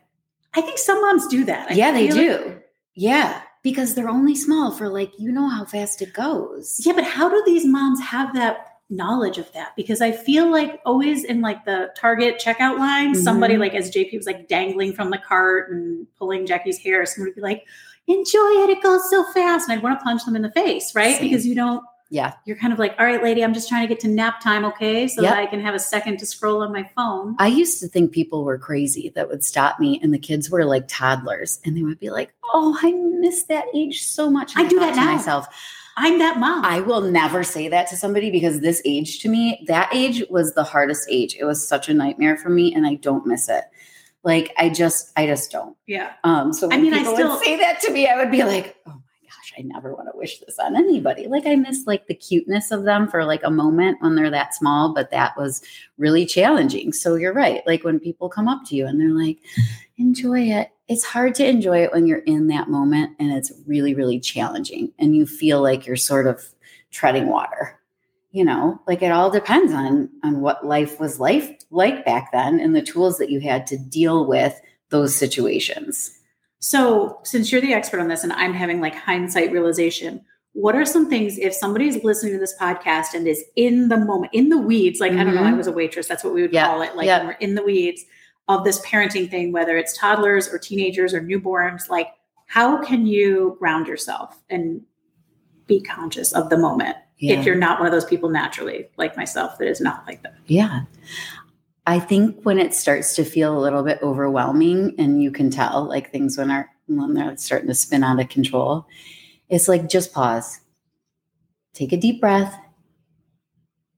I 0.54 0.62
think 0.62 0.78
some 0.78 1.01
moms 1.01 1.28
do 1.28 1.44
that. 1.46 1.72
I 1.72 1.74
yeah, 1.74 1.92
they 1.92 2.08
do. 2.10 2.38
like- 2.38 2.66
yeah, 2.94 3.42
because 3.63 3.96
they're 3.96 4.10
only 4.10 4.36
small 4.36 4.72
for 4.72 4.89
like, 4.89 5.12
you 5.18 5.32
know 5.32 5.48
how 5.50 5.66
fast 5.66 6.01
it 6.01 6.13
goes. 6.13 6.80
yeah, 6.86 6.94
but 6.94 7.04
how 7.04 7.30
do 7.30 7.42
these 7.46 7.66
moms 7.66 8.00
have 8.01 8.34
that 8.36 8.68
knowledge 8.92 9.38
of 9.38 9.51
that? 9.54 9.75
Because 9.75 10.01
I 10.01 10.12
feel 10.12 10.51
like 10.51 10.80
always 10.86 11.24
in 11.24 11.42
like 11.42 11.66
the 11.66 11.89
Target 11.96 12.42
checkout 12.44 12.78
line, 12.78 13.16
somebody 13.16 13.56
Mhm. 13.56 13.60
like 13.60 13.74
as 13.74 13.89
JP 13.92 14.18
was 14.18 14.25
like 14.25 14.48
dangling 14.48 14.94
from 14.94 15.10
the 15.12 15.18
cart 15.18 15.72
and 15.72 16.08
pulling 16.18 16.46
Jackie's 16.46 16.78
hair, 16.78 17.06
somebody 17.06 17.30
would 17.32 17.36
be 17.36 17.42
like, 17.42 17.66
enjoy 18.10 18.63
it, 18.63 18.70
it 18.70 18.84
goes 18.84 19.10
so 19.10 19.24
fast. 19.32 19.70
And 19.70 19.78
I'd 19.78 19.84
want 19.84 20.00
to 20.00 20.04
punch 20.04 20.25
them 20.25 20.36
in 20.36 20.42
the 20.42 20.51
face, 20.51 20.94
right? 20.96 21.16
Same. 21.16 21.30
Because 21.30 21.46
you 21.46 21.56
don't, 21.56 21.84
Yeah. 22.10 22.34
you're 22.46 22.58
kind 22.58 22.74
of 22.74 22.80
like, 22.80 22.96
all 23.00 23.06
right, 23.06 23.22
lady, 23.24 23.44
I'm 23.44 23.54
just 23.54 23.70
trying 23.70 23.84
to 23.84 23.88
get 23.88 24.00
to 24.01 24.08
nap 24.08 24.42
time, 24.42 24.66
okay? 24.66 25.08
So 25.08 25.22
Yep. 25.22 25.32
that 25.32 25.39
I 25.39 25.46
can 25.46 25.62
have 25.62 25.75
a 25.75 25.80
second 25.80 26.18
to 26.20 26.25
scroll 26.25 26.62
on 26.63 26.74
my 26.74 26.89
phone. 26.96 27.36
I 27.39 27.48
used 27.48 27.80
to 27.82 27.88
think 27.88 28.12
people 28.12 28.44
were 28.44 28.58
crazy 28.58 29.12
that 29.16 29.30
would 29.30 29.44
stop 29.44 29.80
me 29.80 30.00
and 30.01 30.13
the 30.13 30.20
kids 30.20 30.50
were 30.50 30.66
like 30.66 30.86
toddlers 30.88 31.60
and 31.63 31.78
they 31.78 31.84
would 31.84 32.00
be 32.00 32.10
like, 32.10 32.34
Oh, 32.51 32.75
I 32.82 32.92
miss 32.92 33.44
that 33.44 33.66
age 33.75 34.04
so 34.04 34.30
much. 34.30 34.56
And 34.56 34.66
I 34.66 34.70
do 34.70 34.80
that 34.80 34.96
to 34.96 35.00
now. 35.01 35.16
myself. 35.16 35.48
I'm 35.98 36.18
that 36.20 36.39
mom. 36.39 36.63
I 36.66 36.80
will 36.80 37.01
never 37.01 37.44
say 37.44 37.68
that 37.68 37.88
to 37.89 37.96
somebody 37.98 38.32
because 38.32 38.62
this 38.62 38.82
age 38.86 39.20
to 39.20 39.30
me, 39.30 39.63
that 39.68 39.89
age 39.94 40.24
was 40.30 40.54
the 40.56 40.63
hardest 40.63 41.08
age. 41.12 41.36
It 41.38 41.44
was 41.44 41.68
such 41.68 41.89
a 41.89 41.94
nightmare 41.94 42.38
for 42.38 42.50
me 42.50 42.74
and 42.74 42.88
I 42.88 42.96
don't 42.96 43.25
miss 43.28 43.50
it. 43.50 43.66
Like 44.24 44.54
I 44.58 44.70
just, 44.70 45.12
I 45.16 45.26
just 45.26 45.52
don't. 45.52 45.76
yeah. 45.88 46.14
Um, 46.24 46.52
so 46.54 46.70
I 46.72 46.78
mean, 46.78 46.94
I 46.94 47.04
still- 47.04 47.40
say 47.40 47.58
that 47.58 47.80
to 47.82 47.92
me, 47.92 48.08
I 48.08 48.18
would 48.18 48.32
be 48.32 48.44
like, 48.44 48.76
oh 48.86 48.92
my 48.92 49.28
gosh, 49.28 49.54
I 49.58 49.62
never 49.62 49.94
want 49.94 50.10
to 50.12 50.18
wish 50.18 50.40
this 50.40 50.60
on 50.60 50.76
anybody. 50.76 51.28
Like 51.28 51.46
I 51.48 51.56
miss 51.56 51.86
like 51.88 52.08
the 52.08 52.14
cuteness 52.16 52.72
of 52.72 52.84
them 52.84 53.08
for 53.08 53.24
like 53.24 53.42
a 53.44 53.50
moment 53.52 54.02
when 54.02 54.16
they're 54.16 54.30
that 54.30 54.54
small, 54.56 54.94
but 54.94 55.10
that 55.12 55.38
was 55.38 55.62
really 55.98 56.26
challenging. 56.26 56.92
So 56.92 57.16
you're 57.16 57.34
right. 57.34 57.62
Like 57.66 57.84
when 57.84 58.00
people 58.00 58.28
come 58.30 58.48
up 58.50 58.66
to 58.68 58.76
you 58.76 58.86
and 58.86 59.00
they're 59.00 59.10
like, 59.10 59.38
enjoy 59.98 60.42
it. 60.42 60.70
It's 60.90 61.06
hard 61.06 61.36
to 61.36 61.48
enjoy 61.48 61.84
it 61.84 61.94
when 61.94 62.08
you're 62.08 62.18
in 62.20 62.48
that 62.48 62.68
moment 62.68 63.16
and 63.20 63.32
it's 63.32 63.52
really, 63.68 63.94
really 63.94 64.20
challenging 64.20 64.92
and 65.00 65.16
you 65.16 65.26
feel 65.28 65.62
like 65.62 65.86
you're 65.86 65.96
sort 65.96 66.26
of 66.28 66.44
treading 66.92 67.28
water. 67.28 67.79
You 68.32 68.46
know, 68.46 68.80
like 68.88 69.02
it 69.02 69.12
all 69.12 69.32
depends 69.32 69.74
on 69.74 70.10
on 70.24 70.42
what 70.42 70.66
life 70.66 71.00
was 71.00 71.20
life 71.20 71.50
like 71.72 72.06
back 72.06 72.32
then 72.32 72.60
and 72.60 72.76
the 72.76 72.82
tools 72.82 73.18
that 73.18 73.32
you 73.32 73.40
had 73.40 73.66
to 73.68 73.78
deal 73.78 74.26
with 74.28 74.60
those 74.90 75.16
situations. 75.16 76.12
So, 76.60 77.20
since 77.24 77.52
you're 77.52 77.62
the 77.62 77.74
expert 77.74 78.00
on 78.00 78.08
this 78.08 78.24
and 78.24 78.34
I'm 78.34 78.54
having 78.54 78.82
like 78.82 78.94
hindsight 78.94 79.52
realization, 79.52 80.22
what 80.54 80.76
are 80.76 80.86
some 80.86 81.10
things 81.10 81.40
if 81.40 81.54
somebody's 81.56 82.04
listening 82.04 82.34
to 82.34 82.40
this 82.40 82.56
podcast 82.60 83.14
and 83.16 83.28
is 83.28 83.44
in 83.56 83.88
the 83.88 83.98
moment, 83.98 84.32
in 84.34 84.50
the 84.50 84.58
weeds, 84.60 85.00
like 85.00 85.14
I 85.14 85.24
don't 85.24 85.34
know, 85.36 85.44
I 85.44 85.52
Mhm. 85.52 85.58
was 85.58 85.68
a 85.68 85.72
waitress, 85.72 86.08
that's 86.08 86.24
what 86.24 86.34
we 86.34 86.42
would 86.44 86.54
Yeah, 86.54 86.68
call 86.68 86.82
it, 86.84 86.96
like 86.96 87.08
yeah. 87.08 87.20
when 87.20 87.28
we're 87.28 87.34
in 87.34 87.56
the 87.56 87.64
weeds 87.64 88.04
of 88.48 88.64
this 88.64 88.80
parenting 88.82 89.30
thing, 89.30 89.52
whether 89.52 89.76
it's 89.78 89.98
toddlers 89.98 90.48
or 90.48 90.60
teenagers 90.60 91.14
or 91.16 91.22
newborns, 91.22 91.90
like 91.90 92.10
how 92.48 92.78
can 92.84 93.08
you 93.08 93.56
ground 93.60 93.88
yourself 93.88 94.40
and 94.50 94.82
be 95.66 95.82
conscious 95.82 96.32
of 96.34 96.50
the 96.50 96.58
moment 96.58 96.98
if 97.20 97.46
you're 97.46 97.56
not 97.56 97.80
one 97.80 97.88
of 97.88 97.92
those 97.92 98.06
people 98.06 98.30
naturally, 98.30 98.88
like 98.98 99.18
myself, 99.18 99.58
that 99.58 99.68
is 99.68 99.82
not 99.82 100.08
like 100.08 100.24
that? 100.24 100.36
Yeah. 100.48 100.84
I 101.86 102.00
think 102.00 102.42
when 102.44 102.60
it 102.60 102.74
starts 102.74 103.16
to 103.16 103.26
feel 103.26 103.58
a 103.58 103.60
little 103.60 103.84
bit 103.84 104.00
overwhelming 104.02 104.96
and 104.98 105.22
you 105.22 105.32
can 105.32 105.50
tell 105.50 105.88
like 105.88 106.12
things 106.12 106.38
when 106.38 106.52
are 106.52 106.70
when 106.88 107.14
they're 107.14 107.36
starting 107.38 107.68
to 107.68 107.74
spin 107.76 108.04
out 108.04 108.20
of 108.20 108.30
control, 108.30 108.88
it's 109.50 109.68
like 109.68 109.90
just 109.90 110.14
pause. 110.14 110.60
Take 111.74 111.92
a 111.92 111.98
deep 111.98 112.22
breath. 112.22 112.56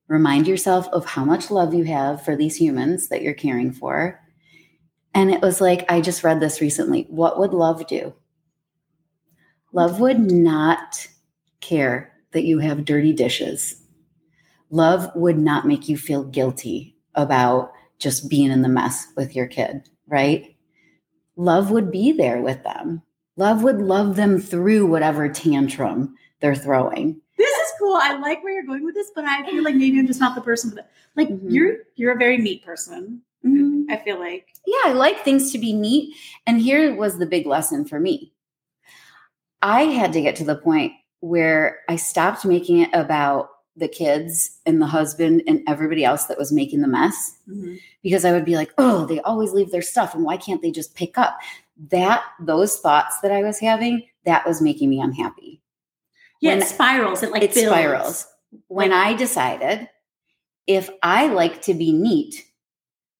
Remind 0.07 0.47
yourself 0.47 0.87
of 0.89 1.05
how 1.05 1.23
much 1.23 1.51
love 1.51 1.73
you 1.73 1.83
have 1.85 2.23
for 2.23 2.35
these 2.35 2.55
humans 2.55 3.09
that 3.09 3.21
you're 3.21 3.33
caring 3.33 3.71
for. 3.71 4.19
And 5.13 5.31
it 5.31 5.41
was 5.41 5.61
like 5.61 5.89
I 5.89 6.01
just 6.01 6.23
read 6.23 6.39
this 6.39 6.61
recently. 6.61 7.05
What 7.09 7.39
would 7.39 7.53
love 7.53 7.85
do? 7.87 8.13
Love 9.73 9.99
would 9.99 10.19
not 10.19 11.07
care 11.59 12.10
that 12.33 12.43
you 12.43 12.59
have 12.59 12.85
dirty 12.85 13.13
dishes. 13.13 13.75
Love 14.69 15.09
would 15.15 15.37
not 15.37 15.67
make 15.67 15.89
you 15.89 15.97
feel 15.97 16.23
guilty 16.23 16.95
about 17.15 17.71
just 17.99 18.29
being 18.29 18.51
in 18.51 18.61
the 18.61 18.69
mess 18.69 19.07
with 19.17 19.35
your 19.35 19.47
kid, 19.47 19.89
right? 20.07 20.55
Love 21.35 21.71
would 21.71 21.91
be 21.91 22.11
there 22.11 22.41
with 22.41 22.63
them. 22.63 23.01
Love 23.37 23.63
would 23.63 23.79
love 23.81 24.15
them 24.15 24.39
through 24.39 24.85
whatever 24.85 25.27
tantrum 25.29 26.15
they're 26.39 26.55
throwing. 26.55 27.19
This 27.37 27.49
is 27.49 27.71
cool. 27.79 27.95
I 27.95 28.17
like 28.17 28.43
where 28.43 28.53
you're 28.53 28.65
going 28.65 28.85
with 28.85 28.95
this, 28.95 29.11
but 29.15 29.25
I 29.25 29.49
feel 29.49 29.63
like 29.63 29.75
maybe 29.75 29.97
I'm 29.99 30.07
just 30.07 30.19
not 30.19 30.35
the 30.35 30.41
person 30.41 30.75
that. 30.75 30.91
Like 31.15 31.29
Mhm. 31.29 31.41
you're 31.51 31.77
you're 31.95 32.13
a 32.13 32.17
very 32.17 32.37
neat 32.37 32.63
person. 32.63 33.21
I 33.89 33.97
feel 34.05 34.19
like. 34.19 34.47
yeah, 34.67 34.77
I 34.85 34.93
like 34.93 35.23
things 35.25 35.51
to 35.51 35.57
be 35.57 35.73
neat. 35.73 36.15
And 36.45 36.61
here 36.61 36.95
was 36.95 37.17
the 37.17 37.25
big 37.25 37.47
lesson 37.47 37.83
for 37.85 37.99
me. 37.99 38.31
I 39.61 39.83
had 39.85 40.13
to 40.13 40.21
get 40.21 40.35
to 40.37 40.43
the 40.43 40.55
point 40.55 40.93
where 41.21 41.79
I 41.87 41.95
stopped 41.95 42.45
making 42.45 42.79
it 42.79 42.89
about 42.93 43.49
the 43.77 43.87
kids 43.87 44.59
and 44.65 44.81
the 44.81 44.87
husband 44.87 45.43
and 45.47 45.61
everybody 45.67 46.03
else 46.03 46.25
that 46.25 46.37
was 46.37 46.51
making 46.51 46.81
the 46.81 46.87
mess 46.87 47.37
mm-hmm. 47.49 47.75
because 48.03 48.25
I 48.25 48.33
would 48.33 48.43
be 48.43 48.55
like, 48.55 48.73
oh, 48.77 49.05
they 49.05 49.21
always 49.21 49.53
leave 49.53 49.71
their 49.71 49.81
stuff 49.81 50.13
and 50.13 50.25
why 50.25 50.35
can't 50.37 50.61
they 50.61 50.71
just 50.71 50.95
pick 50.95 51.17
up? 51.17 51.39
That, 51.89 52.23
those 52.39 52.77
thoughts 52.77 53.19
that 53.21 53.31
I 53.31 53.43
was 53.43 53.59
having, 53.59 54.03
that 54.25 54.45
was 54.45 54.61
making 54.61 54.89
me 54.89 54.99
unhappy. 54.99 55.61
Yeah, 56.41 56.51
When- 56.51 56.61
it 56.63 56.67
spirals. 56.67 57.23
It 57.23 57.31
like 57.31 57.43
it 57.43 57.53
builds. 57.53 57.69
spirals. 57.69 58.27
When 58.67 58.91
I 58.91 59.13
decided 59.13 59.87
if 60.67 60.89
I 61.01 61.27
like 61.27 61.61
to 61.63 61.73
be 61.73 61.93
neat, 61.93 62.45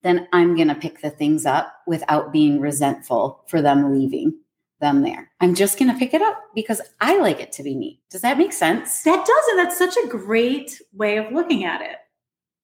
then 0.04 0.28
I'm 0.34 0.56
going 0.56 0.68
to 0.68 0.76
pick 0.76 1.02
the 1.02 1.10
things 1.12 1.46
up 1.46 1.74
without 1.88 2.34
being 2.34 2.60
resentful 2.60 3.44
for 3.48 3.62
them 3.62 3.94
leaving 3.94 4.41
them 4.82 5.02
there. 5.02 5.32
I'm 5.40 5.56
just 5.56 5.80
going 5.80 5.92
to 5.92 5.98
pick 5.98 6.14
it 6.14 6.22
up 6.22 6.42
because 6.54 6.82
I 7.00 7.18
like 7.20 7.40
it 7.40 7.52
to 7.54 7.64
be 7.64 7.74
neat. 7.76 8.02
Does 8.10 8.22
that 8.22 8.38
make 8.38 8.52
sense? 8.52 9.04
That 9.04 9.26
does, 9.26 9.48
and 9.50 9.60
that's 9.60 9.78
such 9.78 9.96
a 10.04 10.08
great 10.08 10.82
way 10.94 11.18
of 11.18 11.32
looking 11.32 11.64
at 11.64 11.82
it. 11.82 11.96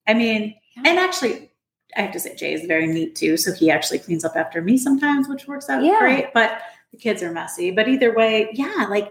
I 0.06 0.12
mean, 0.14 0.54
and 0.84 0.98
actually, 0.98 1.50
I 1.96 2.02
have 2.02 2.12
to 2.12 2.20
say, 2.20 2.34
Jay 2.36 2.52
is 2.52 2.66
very 2.66 2.86
neat 2.86 3.14
too. 3.16 3.36
So 3.38 3.52
he 3.52 3.70
actually 3.70 4.00
cleans 4.00 4.24
up 4.24 4.36
after 4.36 4.60
me 4.60 4.76
sometimes, 4.76 5.28
which 5.28 5.46
works 5.46 5.70
out 5.70 5.82
Yeah. 5.82 5.98
great. 6.00 6.34
But 6.34 6.60
the 6.92 6.98
kids 6.98 7.22
are 7.22 7.32
messy. 7.32 7.70
But 7.70 7.88
either 7.88 8.14
way, 8.14 8.48
yeah, 8.52 8.86
like 8.90 9.10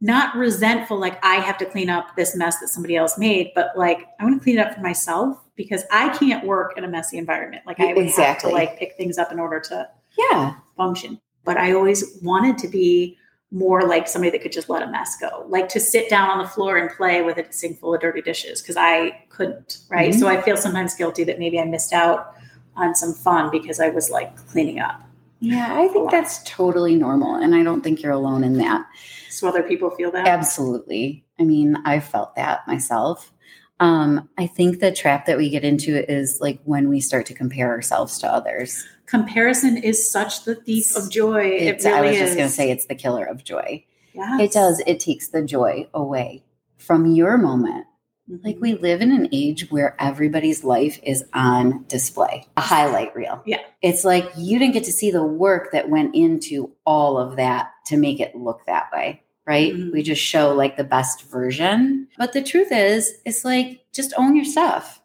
not 0.00 0.34
resentful, 0.36 0.98
like 0.98 1.24
I 1.24 1.36
have 1.36 1.58
to 1.58 1.66
clean 1.66 1.88
up 1.88 2.16
this 2.16 2.34
mess 2.34 2.58
that 2.58 2.68
somebody 2.68 2.96
else 2.96 3.16
made, 3.18 3.52
but 3.54 3.70
like 3.76 4.06
I 4.18 4.24
want 4.24 4.38
to 4.40 4.42
clean 4.42 4.58
it 4.58 4.66
up 4.66 4.74
for 4.74 4.80
myself 4.80 5.38
because 5.54 5.84
I 5.92 6.08
can't 6.16 6.44
work 6.44 6.76
in 6.76 6.82
a 6.84 6.88
messy 6.88 7.18
environment. 7.18 7.62
Like 7.66 7.78
I 7.78 7.92
would 7.92 7.98
Exactly. 7.98 8.24
have 8.24 8.38
to 8.40 8.48
like 8.48 8.78
pick 8.78 8.96
things 8.96 9.16
up 9.18 9.30
in 9.30 9.38
order 9.38 9.60
to 9.60 9.88
Yeah. 10.18 10.54
function. 10.76 11.20
But 11.44 11.56
I 11.56 11.72
always 11.72 12.18
wanted 12.22 12.58
to 12.58 12.68
be 12.68 13.18
more 13.50 13.82
like 13.82 14.08
somebody 14.08 14.30
that 14.30 14.42
could 14.42 14.52
just 14.52 14.70
let 14.70 14.82
a 14.82 14.86
mess 14.86 15.16
go, 15.20 15.44
like 15.48 15.68
to 15.68 15.78
sit 15.78 16.08
down 16.08 16.30
on 16.30 16.38
the 16.38 16.48
floor 16.48 16.78
and 16.78 16.88
play 16.90 17.22
with 17.22 17.36
a 17.36 17.52
sink 17.52 17.78
full 17.78 17.94
of 17.94 18.00
dirty 18.00 18.22
dishes 18.22 18.62
because 18.62 18.76
I 18.78 19.24
couldn't, 19.28 19.78
right? 19.90 20.12
Mhm. 20.12 20.18
So 20.18 20.26
I 20.26 20.40
feel 20.40 20.56
sometimes 20.56 20.94
guilty 20.94 21.22
that 21.24 21.38
maybe 21.38 21.60
I 21.60 21.64
missed 21.64 21.92
out 21.92 22.34
on 22.76 22.94
some 22.94 23.12
fun 23.12 23.50
because 23.50 23.78
I 23.78 23.90
was 23.90 24.08
like 24.08 24.34
cleaning 24.48 24.80
up. 24.80 25.02
Yeah, 25.40 25.76
I 25.76 25.88
think 25.88 26.10
that's 26.10 26.42
totally 26.44 26.94
normal. 26.94 27.34
And 27.34 27.54
I 27.54 27.62
don't 27.62 27.82
think 27.82 28.00
you're 28.02 28.12
alone 28.12 28.44
in 28.44 28.58
that. 28.58 28.86
So 29.28 29.48
other 29.48 29.62
people 29.62 29.90
feel 29.90 30.10
that. 30.12 30.26
Absolutely. 30.28 31.24
I 31.38 31.42
mean, 31.42 31.76
I've 31.84 32.04
felt 32.04 32.36
that 32.36 32.66
myself. 32.66 33.32
Um, 33.80 34.28
I 34.38 34.46
think 34.46 34.78
the 34.78 34.92
trap 34.92 35.26
that 35.26 35.36
we 35.36 35.50
get 35.50 35.64
into 35.64 36.08
is 36.10 36.38
like 36.40 36.60
when 36.64 36.88
we 36.88 37.00
start 37.00 37.26
to 37.26 37.34
compare 37.34 37.68
ourselves 37.70 38.18
to 38.20 38.32
others. 38.32 38.86
Comparison 39.06 39.76
is 39.76 40.10
such 40.10 40.44
the 40.44 40.54
thief 40.54 40.96
of 40.96 41.10
joy. 41.10 41.44
It's, 41.46 41.84
it 41.84 41.88
really 41.90 41.98
I 41.98 42.10
was 42.10 42.16
is. 42.16 42.20
just 42.20 42.36
going 42.36 42.48
to 42.48 42.54
say 42.54 42.70
it's 42.70 42.86
the 42.86 42.94
killer 42.94 43.24
of 43.24 43.44
joy. 43.44 43.84
Yes. 44.14 44.40
It 44.40 44.52
does. 44.52 44.82
It 44.86 45.00
takes 45.00 45.28
the 45.28 45.42
joy 45.42 45.88
away 45.94 46.44
from 46.78 47.06
your 47.06 47.36
moment. 47.38 47.86
Mhm. 48.30 48.44
Like 48.44 48.56
we 48.60 48.74
live 48.74 49.00
in 49.00 49.10
an 49.12 49.28
age 49.32 49.70
where 49.70 49.96
everybody's 49.98 50.62
life 50.64 50.98
is 51.02 51.24
on 51.34 51.84
display, 51.88 52.46
a 52.56 52.60
highlight 52.60 53.14
reel. 53.16 53.42
Yeah. 53.44 53.58
It's 53.82 54.04
like 54.04 54.30
you 54.36 54.58
didn't 54.58 54.74
get 54.74 54.84
to 54.84 54.92
see 54.92 55.10
the 55.10 55.24
work 55.24 55.72
that 55.72 55.88
went 55.88 56.14
into 56.14 56.70
all 56.86 57.18
of 57.18 57.36
that 57.36 57.70
to 57.86 57.96
make 57.96 58.20
it 58.20 58.36
look 58.36 58.60
that 58.66 58.90
way, 58.92 59.22
right? 59.46 59.72
Mhm. 59.74 59.92
We 59.92 60.02
just 60.02 60.22
show 60.22 60.54
like 60.54 60.76
the 60.76 60.84
best 60.84 61.22
version. 61.24 62.06
But 62.16 62.32
the 62.32 62.42
truth 62.42 62.70
is, 62.70 63.12
it's 63.24 63.44
like 63.44 63.80
just 63.92 64.12
own 64.16 64.36
your 64.36 64.44
stuff, 64.44 65.02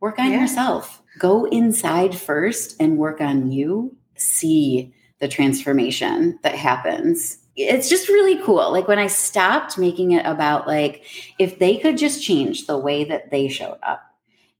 work 0.00 0.18
on 0.18 0.32
Yeah. 0.32 0.40
yourself, 0.40 1.02
go 1.18 1.44
inside 1.46 2.16
first 2.16 2.76
and 2.80 2.98
work 2.98 3.20
on 3.20 3.50
you, 3.50 3.96
see 4.16 4.92
the 5.20 5.28
transformation 5.28 6.38
that 6.42 6.54
happens. 6.54 7.38
It's 7.56 7.88
just 7.88 8.08
really 8.08 8.36
cool. 8.42 8.70
Like 8.70 8.86
when 8.86 8.98
I 8.98 9.06
stopped 9.06 9.78
making 9.78 10.12
it 10.12 10.26
about 10.26 10.66
like 10.66 11.04
if 11.38 11.58
they 11.58 11.78
could 11.78 11.96
just 11.96 12.22
change 12.22 12.66
the 12.66 12.78
way 12.78 13.04
that 13.04 13.30
they 13.30 13.48
showed 13.48 13.78
up, 13.82 14.02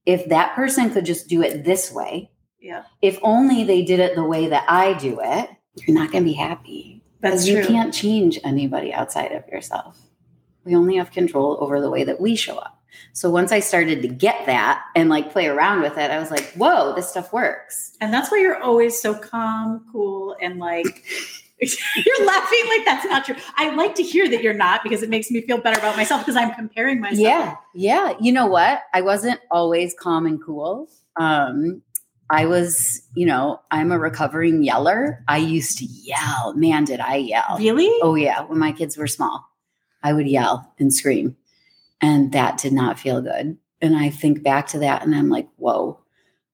if 0.06 0.28
that 0.28 0.54
person 0.54 0.90
could 0.90 1.04
just 1.04 1.28
do 1.28 1.42
it 1.42 1.64
this 1.64 1.92
way, 1.92 2.30
Yeah. 2.60 2.84
if 3.02 3.18
only 3.22 3.64
they 3.64 3.82
did 3.84 4.00
it 4.00 4.14
the 4.14 4.24
way 4.24 4.48
that 4.48 4.64
I 4.68 4.94
do 4.94 5.20
it, 5.22 5.50
you're 5.86 5.94
not 5.94 6.10
going 6.10 6.24
to 6.24 6.30
be 6.30 6.34
happy. 6.34 7.02
That's 7.20 7.44
Because 7.44 7.48
you 7.48 7.64
can't 7.66 7.92
change 7.92 8.38
anybody 8.44 8.94
outside 8.94 9.32
of 9.32 9.46
yourself. 9.48 9.98
We 10.64 10.74
only 10.74 10.96
have 10.96 11.10
control 11.10 11.58
over 11.60 11.80
the 11.80 11.90
way 11.90 12.04
that 12.04 12.20
we 12.20 12.34
show 12.34 12.56
up. 12.56 12.75
So 13.12 13.30
once 13.30 13.52
I 13.52 13.60
started 13.60 14.02
to 14.02 14.08
get 14.08 14.46
that 14.46 14.84
and 14.94 15.08
like 15.08 15.32
play 15.32 15.46
around 15.46 15.82
with 15.82 15.96
it, 15.98 16.10
I 16.10 16.18
was 16.18 16.30
like, 16.30 16.52
whoa, 16.52 16.94
this 16.94 17.08
stuff 17.08 17.32
works. 17.32 17.96
And 18.00 18.12
that's 18.12 18.30
why 18.30 18.38
you're 18.38 18.62
always 18.62 19.00
so 19.00 19.14
calm, 19.14 19.86
cool, 19.92 20.36
and 20.40 20.58
like 20.58 21.04
you're 21.60 22.26
laughing 22.26 22.64
like 22.68 22.84
that's 22.84 23.04
not 23.06 23.24
true. 23.24 23.36
I 23.56 23.74
like 23.74 23.94
to 23.96 24.02
hear 24.02 24.28
that 24.28 24.42
you're 24.42 24.54
not 24.54 24.82
because 24.82 25.02
it 25.02 25.08
makes 25.08 25.30
me 25.30 25.40
feel 25.40 25.58
better 25.58 25.78
about 25.78 25.96
myself 25.96 26.22
because 26.22 26.36
I'm 26.36 26.54
comparing 26.54 27.00
myself. 27.00 27.20
Yeah. 27.20 27.56
Yeah. 27.74 28.14
You 28.20 28.32
know 28.32 28.46
what? 28.46 28.82
I 28.92 29.00
wasn't 29.00 29.40
always 29.50 29.94
calm 29.98 30.26
and 30.26 30.42
cool. 30.42 30.88
Um, 31.18 31.82
I 32.28 32.46
was, 32.46 33.02
you 33.14 33.24
know, 33.24 33.60
I'm 33.70 33.92
a 33.92 33.98
recovering 33.98 34.62
yeller. 34.62 35.24
I 35.28 35.38
used 35.38 35.78
to 35.78 35.84
yell. 35.84 36.54
Man, 36.54 36.84
did 36.84 37.00
I 37.00 37.16
yell. 37.16 37.56
Really? 37.58 37.90
Oh, 38.02 38.16
yeah. 38.16 38.42
When 38.42 38.58
my 38.58 38.72
kids 38.72 38.96
were 38.96 39.06
small, 39.06 39.48
I 40.02 40.12
would 40.12 40.26
yell 40.26 40.72
and 40.78 40.92
scream. 40.92 41.36
And 42.00 42.32
that 42.32 42.58
did 42.58 42.72
not 42.72 42.98
feel 42.98 43.20
good. 43.20 43.56
And 43.80 43.96
I 43.96 44.10
think 44.10 44.42
back 44.42 44.68
to 44.68 44.78
that 44.80 45.02
and 45.02 45.14
I'm 45.14 45.28
like, 45.28 45.48
whoa. 45.56 46.00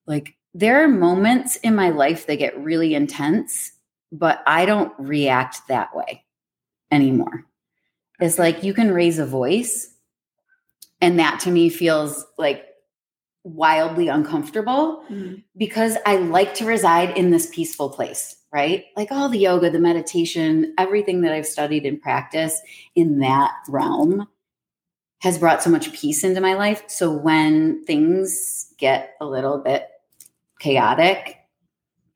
Like, 0.06 0.37
there 0.54 0.82
are 0.84 0.88
moments 0.88 1.56
in 1.56 1.75
my 1.75 1.90
life 1.90 2.26
that 2.26 2.37
get 2.37 2.58
really 2.58 2.94
intense, 2.94 3.72
but 4.11 4.42
I 4.46 4.66
don't 4.66 4.92
react 4.99 5.66
that 5.68 5.96
way 5.96 6.25
anymore. 6.90 7.46
It's 8.20 8.38
like 8.38 8.62
you 8.62 8.75
can 8.75 8.92
raise 8.92 9.18
a 9.18 9.26
voice. 9.26 9.94
And 11.00 11.18
that 11.18 11.40
to 11.40 11.50
me 11.50 11.68
feels 11.68 12.25
like 12.38 12.66
wildly 13.44 14.08
uncomfortable 14.08 15.02
Mhm. 15.11 15.42
because 15.56 15.96
I 16.06 16.16
like 16.16 16.54
to 16.56 16.64
reside 16.64 17.16
in 17.16 17.30
this 17.30 17.49
peaceful 17.52 17.90
place, 17.90 18.37
right? 18.52 18.84
Like 18.96 19.11
all 19.11 19.28
the 19.28 19.38
yoga, 19.38 19.70
the 19.70 19.80
meditation, 19.80 20.75
everything 20.78 21.22
that 21.22 21.32
I've 21.32 21.46
studied 21.46 21.84
and 21.84 22.00
practiced 22.00 22.62
in 22.94 23.18
that 23.18 23.52
realm 23.68 24.28
has 25.22 25.38
brought 25.38 25.62
so 25.62 25.70
much 25.70 25.92
peace 25.92 26.24
into 26.24 26.40
my 26.40 26.54
life. 26.54 26.82
So 26.88 27.12
when 27.12 27.84
things 27.84 28.74
get 28.76 29.14
a 29.20 29.24
little 29.24 29.58
bit 29.58 29.88
chaotic 30.58 31.36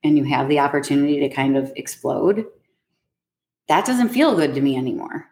and 0.03 0.17
you 0.17 0.25
have 0.25 0.49
the 0.49 0.59
opportunity 0.59 1.21
to 1.21 1.29
kind 1.29 1.55
of 1.55 1.71
explode, 1.77 2.45
that 3.69 3.85
doesn't 3.85 4.09
feel 4.09 4.35
good 4.35 4.53
to 4.55 4.61
me 4.61 4.75
anymore. 4.75 5.25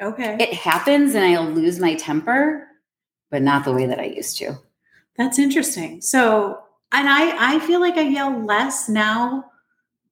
Okay. 0.00 0.36
It 0.38 0.54
happens 0.54 1.14
and 1.14 1.24
I'll 1.24 1.50
lose 1.50 1.80
my 1.80 1.96
temper, 1.96 2.68
but 3.30 3.42
not 3.42 3.64
the 3.64 3.72
way 3.72 3.86
that 3.86 3.98
I 3.98 4.04
used 4.04 4.38
to. 4.38 4.58
That's 5.16 5.40
interesting. 5.40 6.00
So, 6.00 6.60
and 6.92 7.08
I 7.08 7.56
I 7.56 7.58
feel 7.60 7.80
like 7.80 7.96
I 7.96 8.02
yell 8.02 8.44
less 8.44 8.88
now 8.88 9.51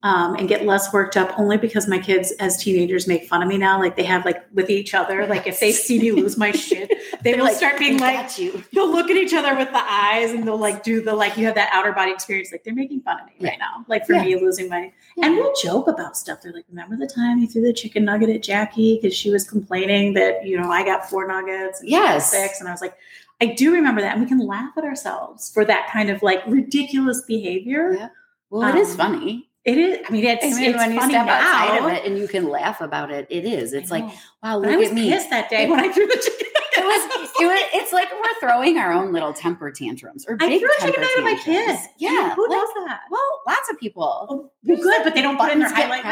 um, 0.03 0.35
and 0.37 0.49
get 0.49 0.65
less 0.65 0.93
worked 0.95 1.17
up 1.19 1.39
only 1.39 1.59
because 1.59 1.87
my 1.87 1.99
kids 1.99 2.31
as 2.41 2.57
teenagers 2.57 3.07
make 3.07 3.29
fun 3.29 3.43
of 3.43 3.49
me 3.49 3.59
now. 3.59 3.79
Like 3.79 3.97
they 3.97 4.03
have 4.05 4.25
like 4.25 4.43
with 4.55 4.71
each 4.71 4.95
other. 4.95 5.27
Like 5.27 5.47
if 5.47 5.61
they 5.61 5.73
see 5.73 5.99
me 5.99 6.13
lose 6.13 6.39
my 6.39 6.53
shit, 6.53 6.91
they 7.23 7.35
will 7.35 7.49
start 7.55 7.79
being 7.79 7.99
like, 7.99 8.39
you. 8.39 8.63
they'll 8.73 8.91
look 8.91 9.11
at 9.11 9.17
each 9.17 9.35
other 9.35 9.55
with 9.57 9.71
the 9.73 9.83
eyes 9.93 10.31
and 10.33 10.47
they'll 10.47 10.57
like 10.57 10.83
do 10.83 11.03
the 11.03 11.15
like 11.15 11.37
you 11.37 11.45
have 11.45 11.55
that 11.57 11.69
outer 11.73 11.93
body 11.93 12.13
experience. 12.13 12.51
Like 12.51 12.65
they're 12.65 12.75
making 12.75 13.03
fun 13.03 13.21
of 13.21 13.27
me 13.27 13.35
right 13.49 13.59
now. 13.59 13.85
Like 13.89 14.07
for 14.07 14.15
Yeah. 14.15 14.23
me 14.25 14.37
losing 14.37 14.71
my 14.71 14.91
and 15.23 15.35
we'll 15.37 15.53
joke 15.63 15.87
about 15.87 16.17
stuff. 16.17 16.41
They're 16.43 16.53
like, 16.55 16.65
remember 16.71 16.97
the 16.97 17.07
time 17.07 17.37
you 17.39 17.47
threw 17.47 17.61
the 17.61 17.73
chicken 17.75 18.07
nugget 18.07 18.31
at 18.31 18.43
Jackie 18.43 18.99
because 19.03 19.15
she 19.15 19.29
was 19.31 19.45
complaining 19.49 20.15
that 20.15 20.47
you 20.47 20.59
know 20.59 20.71
I 20.71 20.83
got 20.83 21.11
four 21.11 21.27
nuggets, 21.27 21.81
and 21.81 21.89
Yes. 21.91 22.31
six, 22.31 22.59
and 22.61 22.69
I 22.69 22.73
was 22.73 22.81
like, 22.81 22.97
I 23.43 23.47
do 23.47 23.75
remember 23.75 24.01
that, 24.01 24.13
and 24.15 24.23
we 24.23 24.29
can 24.29 24.39
laugh 24.39 24.73
at 24.79 24.85
ourselves 24.85 25.51
for 25.53 25.65
that 25.67 25.91
kind 25.93 26.09
of 26.09 26.23
like 26.23 26.43
ridiculous 26.47 27.21
behavior. 27.29 27.93
Yeah. 27.99 28.09
Well, 28.49 28.67
it 28.75 28.77
is 28.81 28.93
Um, 28.93 28.97
funny. 28.97 29.50
It 29.65 29.77
is. 29.77 29.99
I 30.09 30.11
mean, 30.13 30.25
it's, 30.25 30.43
I 30.45 30.49
mean, 30.59 30.71
it's 30.71 30.79
when 30.79 30.93
you 30.95 31.01
step 31.03 31.27
now. 31.27 31.33
outside 31.35 31.79
of 31.79 31.93
it 31.93 32.07
and 32.07 32.19
you 32.19 32.27
can 32.27 32.49
laugh 32.49 32.81
about 32.81 33.11
it, 33.11 33.27
it 33.29 33.45
is. 33.45 33.75
It's 33.75 33.91
like, 33.91 34.05
wow, 34.43 34.57
look 34.59 34.71
I 34.71 34.77
was 34.77 34.89
at 34.89 34.95
me. 34.95 35.11
pissed 35.11 35.29
that 35.31 35.51
day 35.51 35.69
when 35.69 35.79
I 35.81 35.93
threw 35.93 36.07
the 36.07 36.17
chicken. 36.17 36.47
It 36.73 36.85
was, 36.85 37.31
it 37.41 37.47
was, 37.47 37.61
it's 37.75 37.93
like 37.93 38.09
we're 38.11 38.41
throwing 38.41 38.79
our 38.79 38.91
own 38.91 39.13
little 39.13 39.35
temper 39.35 39.71
tantrums 39.71 40.25
or 40.27 40.39
I 40.41 40.49
big 40.49 40.61
threw 40.61 40.69
a 40.79 40.81
chicken 40.87 41.03
nugget 41.03 41.19
at 41.19 41.25
my 41.25 41.35
kids. 41.35 41.81
kid. 41.83 41.91
Yeah, 41.99 42.35
who 42.35 42.49
like- 42.49 42.59
does 42.59 42.69
that? 42.87 43.01
Well, 43.11 43.21
lots 43.47 43.69
of 43.69 43.79
people. 43.79 44.27
Oh, 44.31 44.51
well, 44.65 44.81
good, 44.81 45.05
but 45.05 45.15
they 45.15 45.21
don't 45.21 45.37
put 45.37 45.53
in 45.53 45.59
their 45.59 45.69
highlight. 45.69 46.05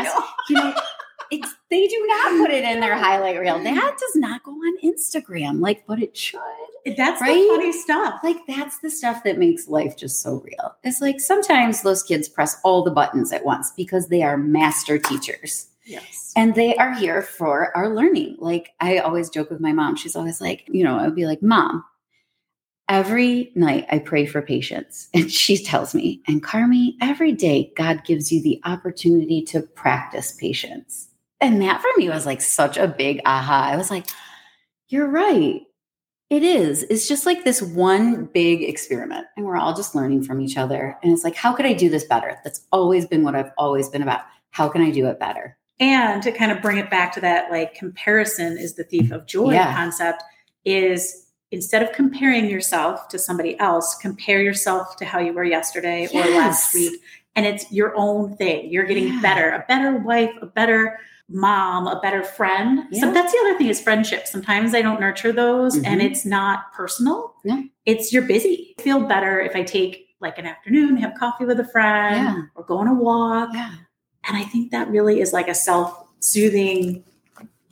You 0.50 0.56
know, 0.56 0.74
it's, 1.30 1.54
they 1.70 1.86
do 1.86 2.04
not 2.08 2.38
put 2.40 2.50
it 2.50 2.64
in 2.64 2.80
their 2.80 2.96
highlight 2.98 3.38
reel. 3.38 3.58
That 3.62 3.98
does 3.98 4.16
not 4.16 4.42
go 4.42 4.52
on 4.52 4.78
Instagram, 4.84 5.60
like, 5.60 5.86
but 5.86 6.02
it 6.02 6.16
should. 6.16 6.40
That's 6.96 7.20
Right? 7.20 7.34
the 7.34 7.48
funny 7.48 7.72
stuff. 7.72 8.20
Like, 8.22 8.38
that's 8.46 8.78
the 8.78 8.90
stuff 8.90 9.22
that 9.24 9.38
makes 9.38 9.68
life 9.68 9.96
just 9.96 10.22
so 10.22 10.40
real. 10.44 10.76
It's 10.84 11.00
like 11.00 11.20
sometimes 11.20 11.82
those 11.82 12.02
kids 12.02 12.28
press 12.28 12.58
all 12.64 12.82
the 12.82 12.90
buttons 12.90 13.32
at 13.32 13.44
once 13.44 13.72
because 13.76 14.08
they 14.08 14.22
are 14.22 14.36
master 14.36 14.98
teachers. 14.98 15.66
Yes. 15.84 16.34
and 16.36 16.54
they 16.54 16.76
are 16.76 16.92
here 16.94 17.22
for 17.22 17.74
our 17.74 17.88
learning. 17.88 18.36
Like 18.40 18.74
I 18.78 18.98
always 18.98 19.30
joke 19.30 19.48
with 19.48 19.58
my 19.60 19.72
mom. 19.72 19.96
She's 19.96 20.14
always 20.16 20.38
like, 20.38 20.64
you 20.68 20.84
know, 20.84 20.98
I'd 20.98 21.14
be 21.14 21.24
like, 21.24 21.42
Mom, 21.42 21.82
every 22.90 23.52
night 23.54 23.86
I 23.90 23.98
pray 23.98 24.26
for 24.26 24.42
patience. 24.42 25.08
And 25.14 25.30
she 25.32 25.62
tells 25.62 25.94
me, 25.94 26.20
and 26.28 26.42
Carmie, 26.42 26.96
every 27.00 27.32
day 27.32 27.72
God 27.76 28.04
gives 28.04 28.30
you 28.30 28.42
the 28.42 28.60
opportunity 28.66 29.40
to 29.46 29.62
practice 29.62 30.32
patience. 30.32 31.07
And 31.40 31.62
that 31.62 31.80
for 31.80 31.88
me 31.96 32.08
was 32.08 32.26
like 32.26 32.40
such 32.40 32.76
a 32.76 32.88
big 32.88 33.20
aha. 33.24 33.68
I 33.72 33.76
was 33.76 33.90
like, 33.90 34.06
you're 34.88 35.06
right. 35.08 35.62
It 36.30 36.42
is. 36.42 36.82
It's 36.84 37.08
just 37.08 37.24
like 37.24 37.44
this 37.44 37.62
one 37.62 38.26
big 38.26 38.62
experiment, 38.62 39.26
and 39.36 39.46
we're 39.46 39.56
all 39.56 39.74
just 39.74 39.94
learning 39.94 40.24
from 40.24 40.42
each 40.42 40.58
other. 40.58 40.98
And 41.02 41.10
it's 41.12 41.24
like, 41.24 41.34
how 41.34 41.54
could 41.54 41.64
I 41.64 41.72
do 41.72 41.88
this 41.88 42.04
better? 42.04 42.38
That's 42.44 42.66
always 42.70 43.06
been 43.06 43.22
what 43.22 43.34
I've 43.34 43.52
always 43.56 43.88
been 43.88 44.02
about. 44.02 44.22
How 44.50 44.68
can 44.68 44.82
I 44.82 44.90
do 44.90 45.06
it 45.06 45.18
better? 45.18 45.56
And 45.80 46.22
to 46.22 46.32
kind 46.32 46.52
of 46.52 46.60
bring 46.60 46.76
it 46.76 46.90
back 46.90 47.12
to 47.14 47.20
that, 47.22 47.50
like 47.50 47.74
comparison 47.74 48.58
is 48.58 48.74
the 48.74 48.84
thief 48.84 49.10
of 49.10 49.26
joy 49.26 49.52
Yeah. 49.52 49.74
concept, 49.74 50.22
is 50.66 51.26
instead 51.50 51.82
of 51.82 51.92
comparing 51.92 52.46
yourself 52.46 53.08
to 53.08 53.18
somebody 53.18 53.58
else, 53.58 53.94
compare 53.94 54.42
yourself 54.42 54.96
to 54.96 55.06
how 55.06 55.18
you 55.20 55.32
were 55.32 55.44
yesterday 55.44 56.08
or 56.12 56.20
last 56.36 56.74
week. 56.74 57.00
And 57.36 57.46
it's 57.46 57.70
your 57.72 57.94
own 57.96 58.36
thing. 58.36 58.70
You're 58.70 58.84
getting 58.84 59.08
Yeah. 59.08 59.20
better, 59.22 59.50
a 59.50 59.64
better 59.66 59.96
wife, 59.96 60.32
a 60.42 60.46
better 60.46 60.98
mom, 61.28 61.86
a 61.86 62.00
better 62.00 62.22
friend. 62.22 62.84
So 62.92 63.12
that's 63.12 63.32
the 63.32 63.38
other 63.40 63.58
thing 63.58 63.68
is 63.68 63.80
friendship. 63.80 64.26
Sometimes 64.26 64.74
I 64.74 64.80
don't 64.82 64.98
nurture 65.00 65.30
those 65.32 65.76
and 65.76 66.00
Mhm. 66.00 66.04
it's 66.04 66.24
not 66.24 66.72
personal. 66.72 67.34
No. 67.44 67.62
It's 67.84 68.12
you're 68.12 68.22
busy. 68.22 68.74
I 68.78 68.82
feel 68.82 69.00
better 69.00 69.40
if 69.40 69.54
I 69.54 69.62
take 69.62 70.06
like 70.20 70.38
an 70.38 70.46
afternoon, 70.46 70.96
have 70.96 71.14
coffee 71.14 71.44
with 71.44 71.60
a 71.60 71.64
friend 71.64 72.16
Yeah. 72.16 72.42
or 72.54 72.64
go 72.64 72.78
on 72.78 72.88
a 72.88 72.94
walk. 72.94 73.50
Yeah. 73.52 73.70
And 74.26 74.36
I 74.36 74.42
think 74.42 74.70
that 74.72 74.88
really 74.90 75.20
is 75.20 75.32
like 75.32 75.48
a 75.48 75.54
self 75.54 76.06
soothing 76.20 77.04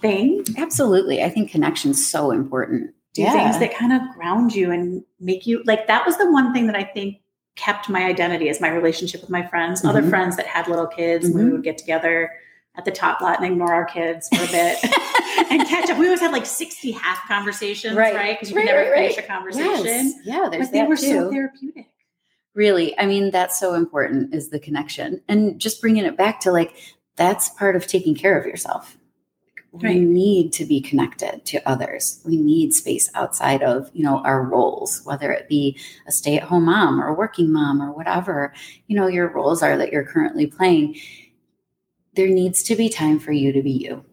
thing. 0.00 0.44
Absolutely. 0.58 1.22
I 1.24 1.30
think 1.30 1.50
connection's 1.50 2.06
so 2.06 2.30
important. 2.30 2.92
Do 3.14 3.24
things 3.24 3.58
that 3.58 3.74
kind 3.74 3.94
of 3.94 4.02
ground 4.14 4.54
you 4.54 4.70
and 4.70 5.02
make 5.18 5.46
you 5.46 5.62
like 5.64 5.86
that 5.86 6.04
was 6.04 6.18
the 6.18 6.30
one 6.30 6.52
thing 6.52 6.66
that 6.66 6.76
I 6.76 6.84
think 6.84 7.16
kept 7.56 7.88
my 7.88 8.04
identity 8.04 8.50
as 8.50 8.60
my 8.60 8.68
relationship 8.68 9.22
with 9.22 9.30
my 9.30 9.42
friends, 9.46 9.82
other 9.82 10.02
Mhm. 10.02 10.10
friends 10.10 10.36
that 10.36 10.46
had 10.46 10.68
little 10.68 10.86
kids. 10.86 11.24
and 11.24 11.34
We 11.34 11.40
Mhm. 11.40 11.52
would 11.52 11.62
get 11.64 11.78
together 11.78 12.30
at 12.76 12.84
the 12.84 12.90
top 12.90 13.20
lot 13.20 13.38
and 13.42 13.50
ignore 13.50 13.72
our 13.72 13.84
kids 13.84 14.28
for 14.28 14.42
a 14.42 14.46
bit 14.48 14.78
and 15.50 15.66
catch 15.68 15.88
up. 15.90 15.98
We 15.98 16.06
always 16.06 16.20
had 16.20 16.32
like 16.32 16.46
60 16.46 16.90
half 16.92 17.26
conversations, 17.28 17.96
Right. 17.96 18.14
right? 18.14 18.36
Because 18.38 18.50
you 18.50 18.56
Right, 18.56 18.66
never 18.66 18.90
right, 18.90 18.94
finish 18.94 19.16
right. 19.16 19.24
a 19.24 19.28
conversation. 19.28 19.84
Yes. 19.84 20.14
Yeah, 20.24 20.48
there's 20.50 20.66
But 20.68 20.72
they 20.72 20.82
were 20.84 20.96
too. 20.96 21.02
so 21.06 21.30
therapeutic. 21.30 21.86
really, 22.54 22.98
I 22.98 23.06
mean, 23.06 23.30
that's 23.30 23.58
so 23.58 23.74
important 23.74 24.34
is 24.34 24.50
the 24.50 24.58
connection. 24.60 25.22
And 25.28 25.58
just 25.60 25.80
bringing 25.80 26.04
it 26.04 26.16
back 26.16 26.40
to 26.40 26.52
like, 26.52 26.74
that's 27.16 27.48
part 27.50 27.76
of 27.76 27.86
taking 27.86 28.14
care 28.14 28.38
of 28.38 28.46
yourself. 28.46 28.96
We 29.72 30.00
need 30.00 30.54
to 30.54 30.64
be 30.64 30.80
connected 30.80 31.44
to 31.46 31.60
others. 31.68 32.22
We 32.24 32.38
need 32.38 32.72
space 32.72 33.10
outside 33.14 33.62
of, 33.62 33.90
you 33.92 34.04
know, 34.04 34.20
our 34.20 34.42
roles, 34.42 35.02
whether 35.04 35.30
it 35.30 35.50
be 35.50 35.78
a 36.06 36.12
stay-at-home 36.12 36.64
mom 36.64 36.98
or 36.98 37.08
a 37.08 37.12
working 37.14 37.52
mom 37.52 37.82
or 37.82 37.92
whatever, 37.92 38.54
you 38.86 38.96
know, 38.96 39.06
your 39.06 39.28
roles 39.28 39.62
are 39.62 39.76
that 39.76 39.92
you're 39.92 40.06
currently 40.06 40.46
playing. 40.46 40.96
There 42.16 42.28
needs 42.28 42.62
to 42.64 42.74
be 42.76 42.88
time 42.88 43.18
for 43.18 43.32
you 43.32 43.52
to 43.52 43.62
be 43.62 43.70
you. 43.72 44.04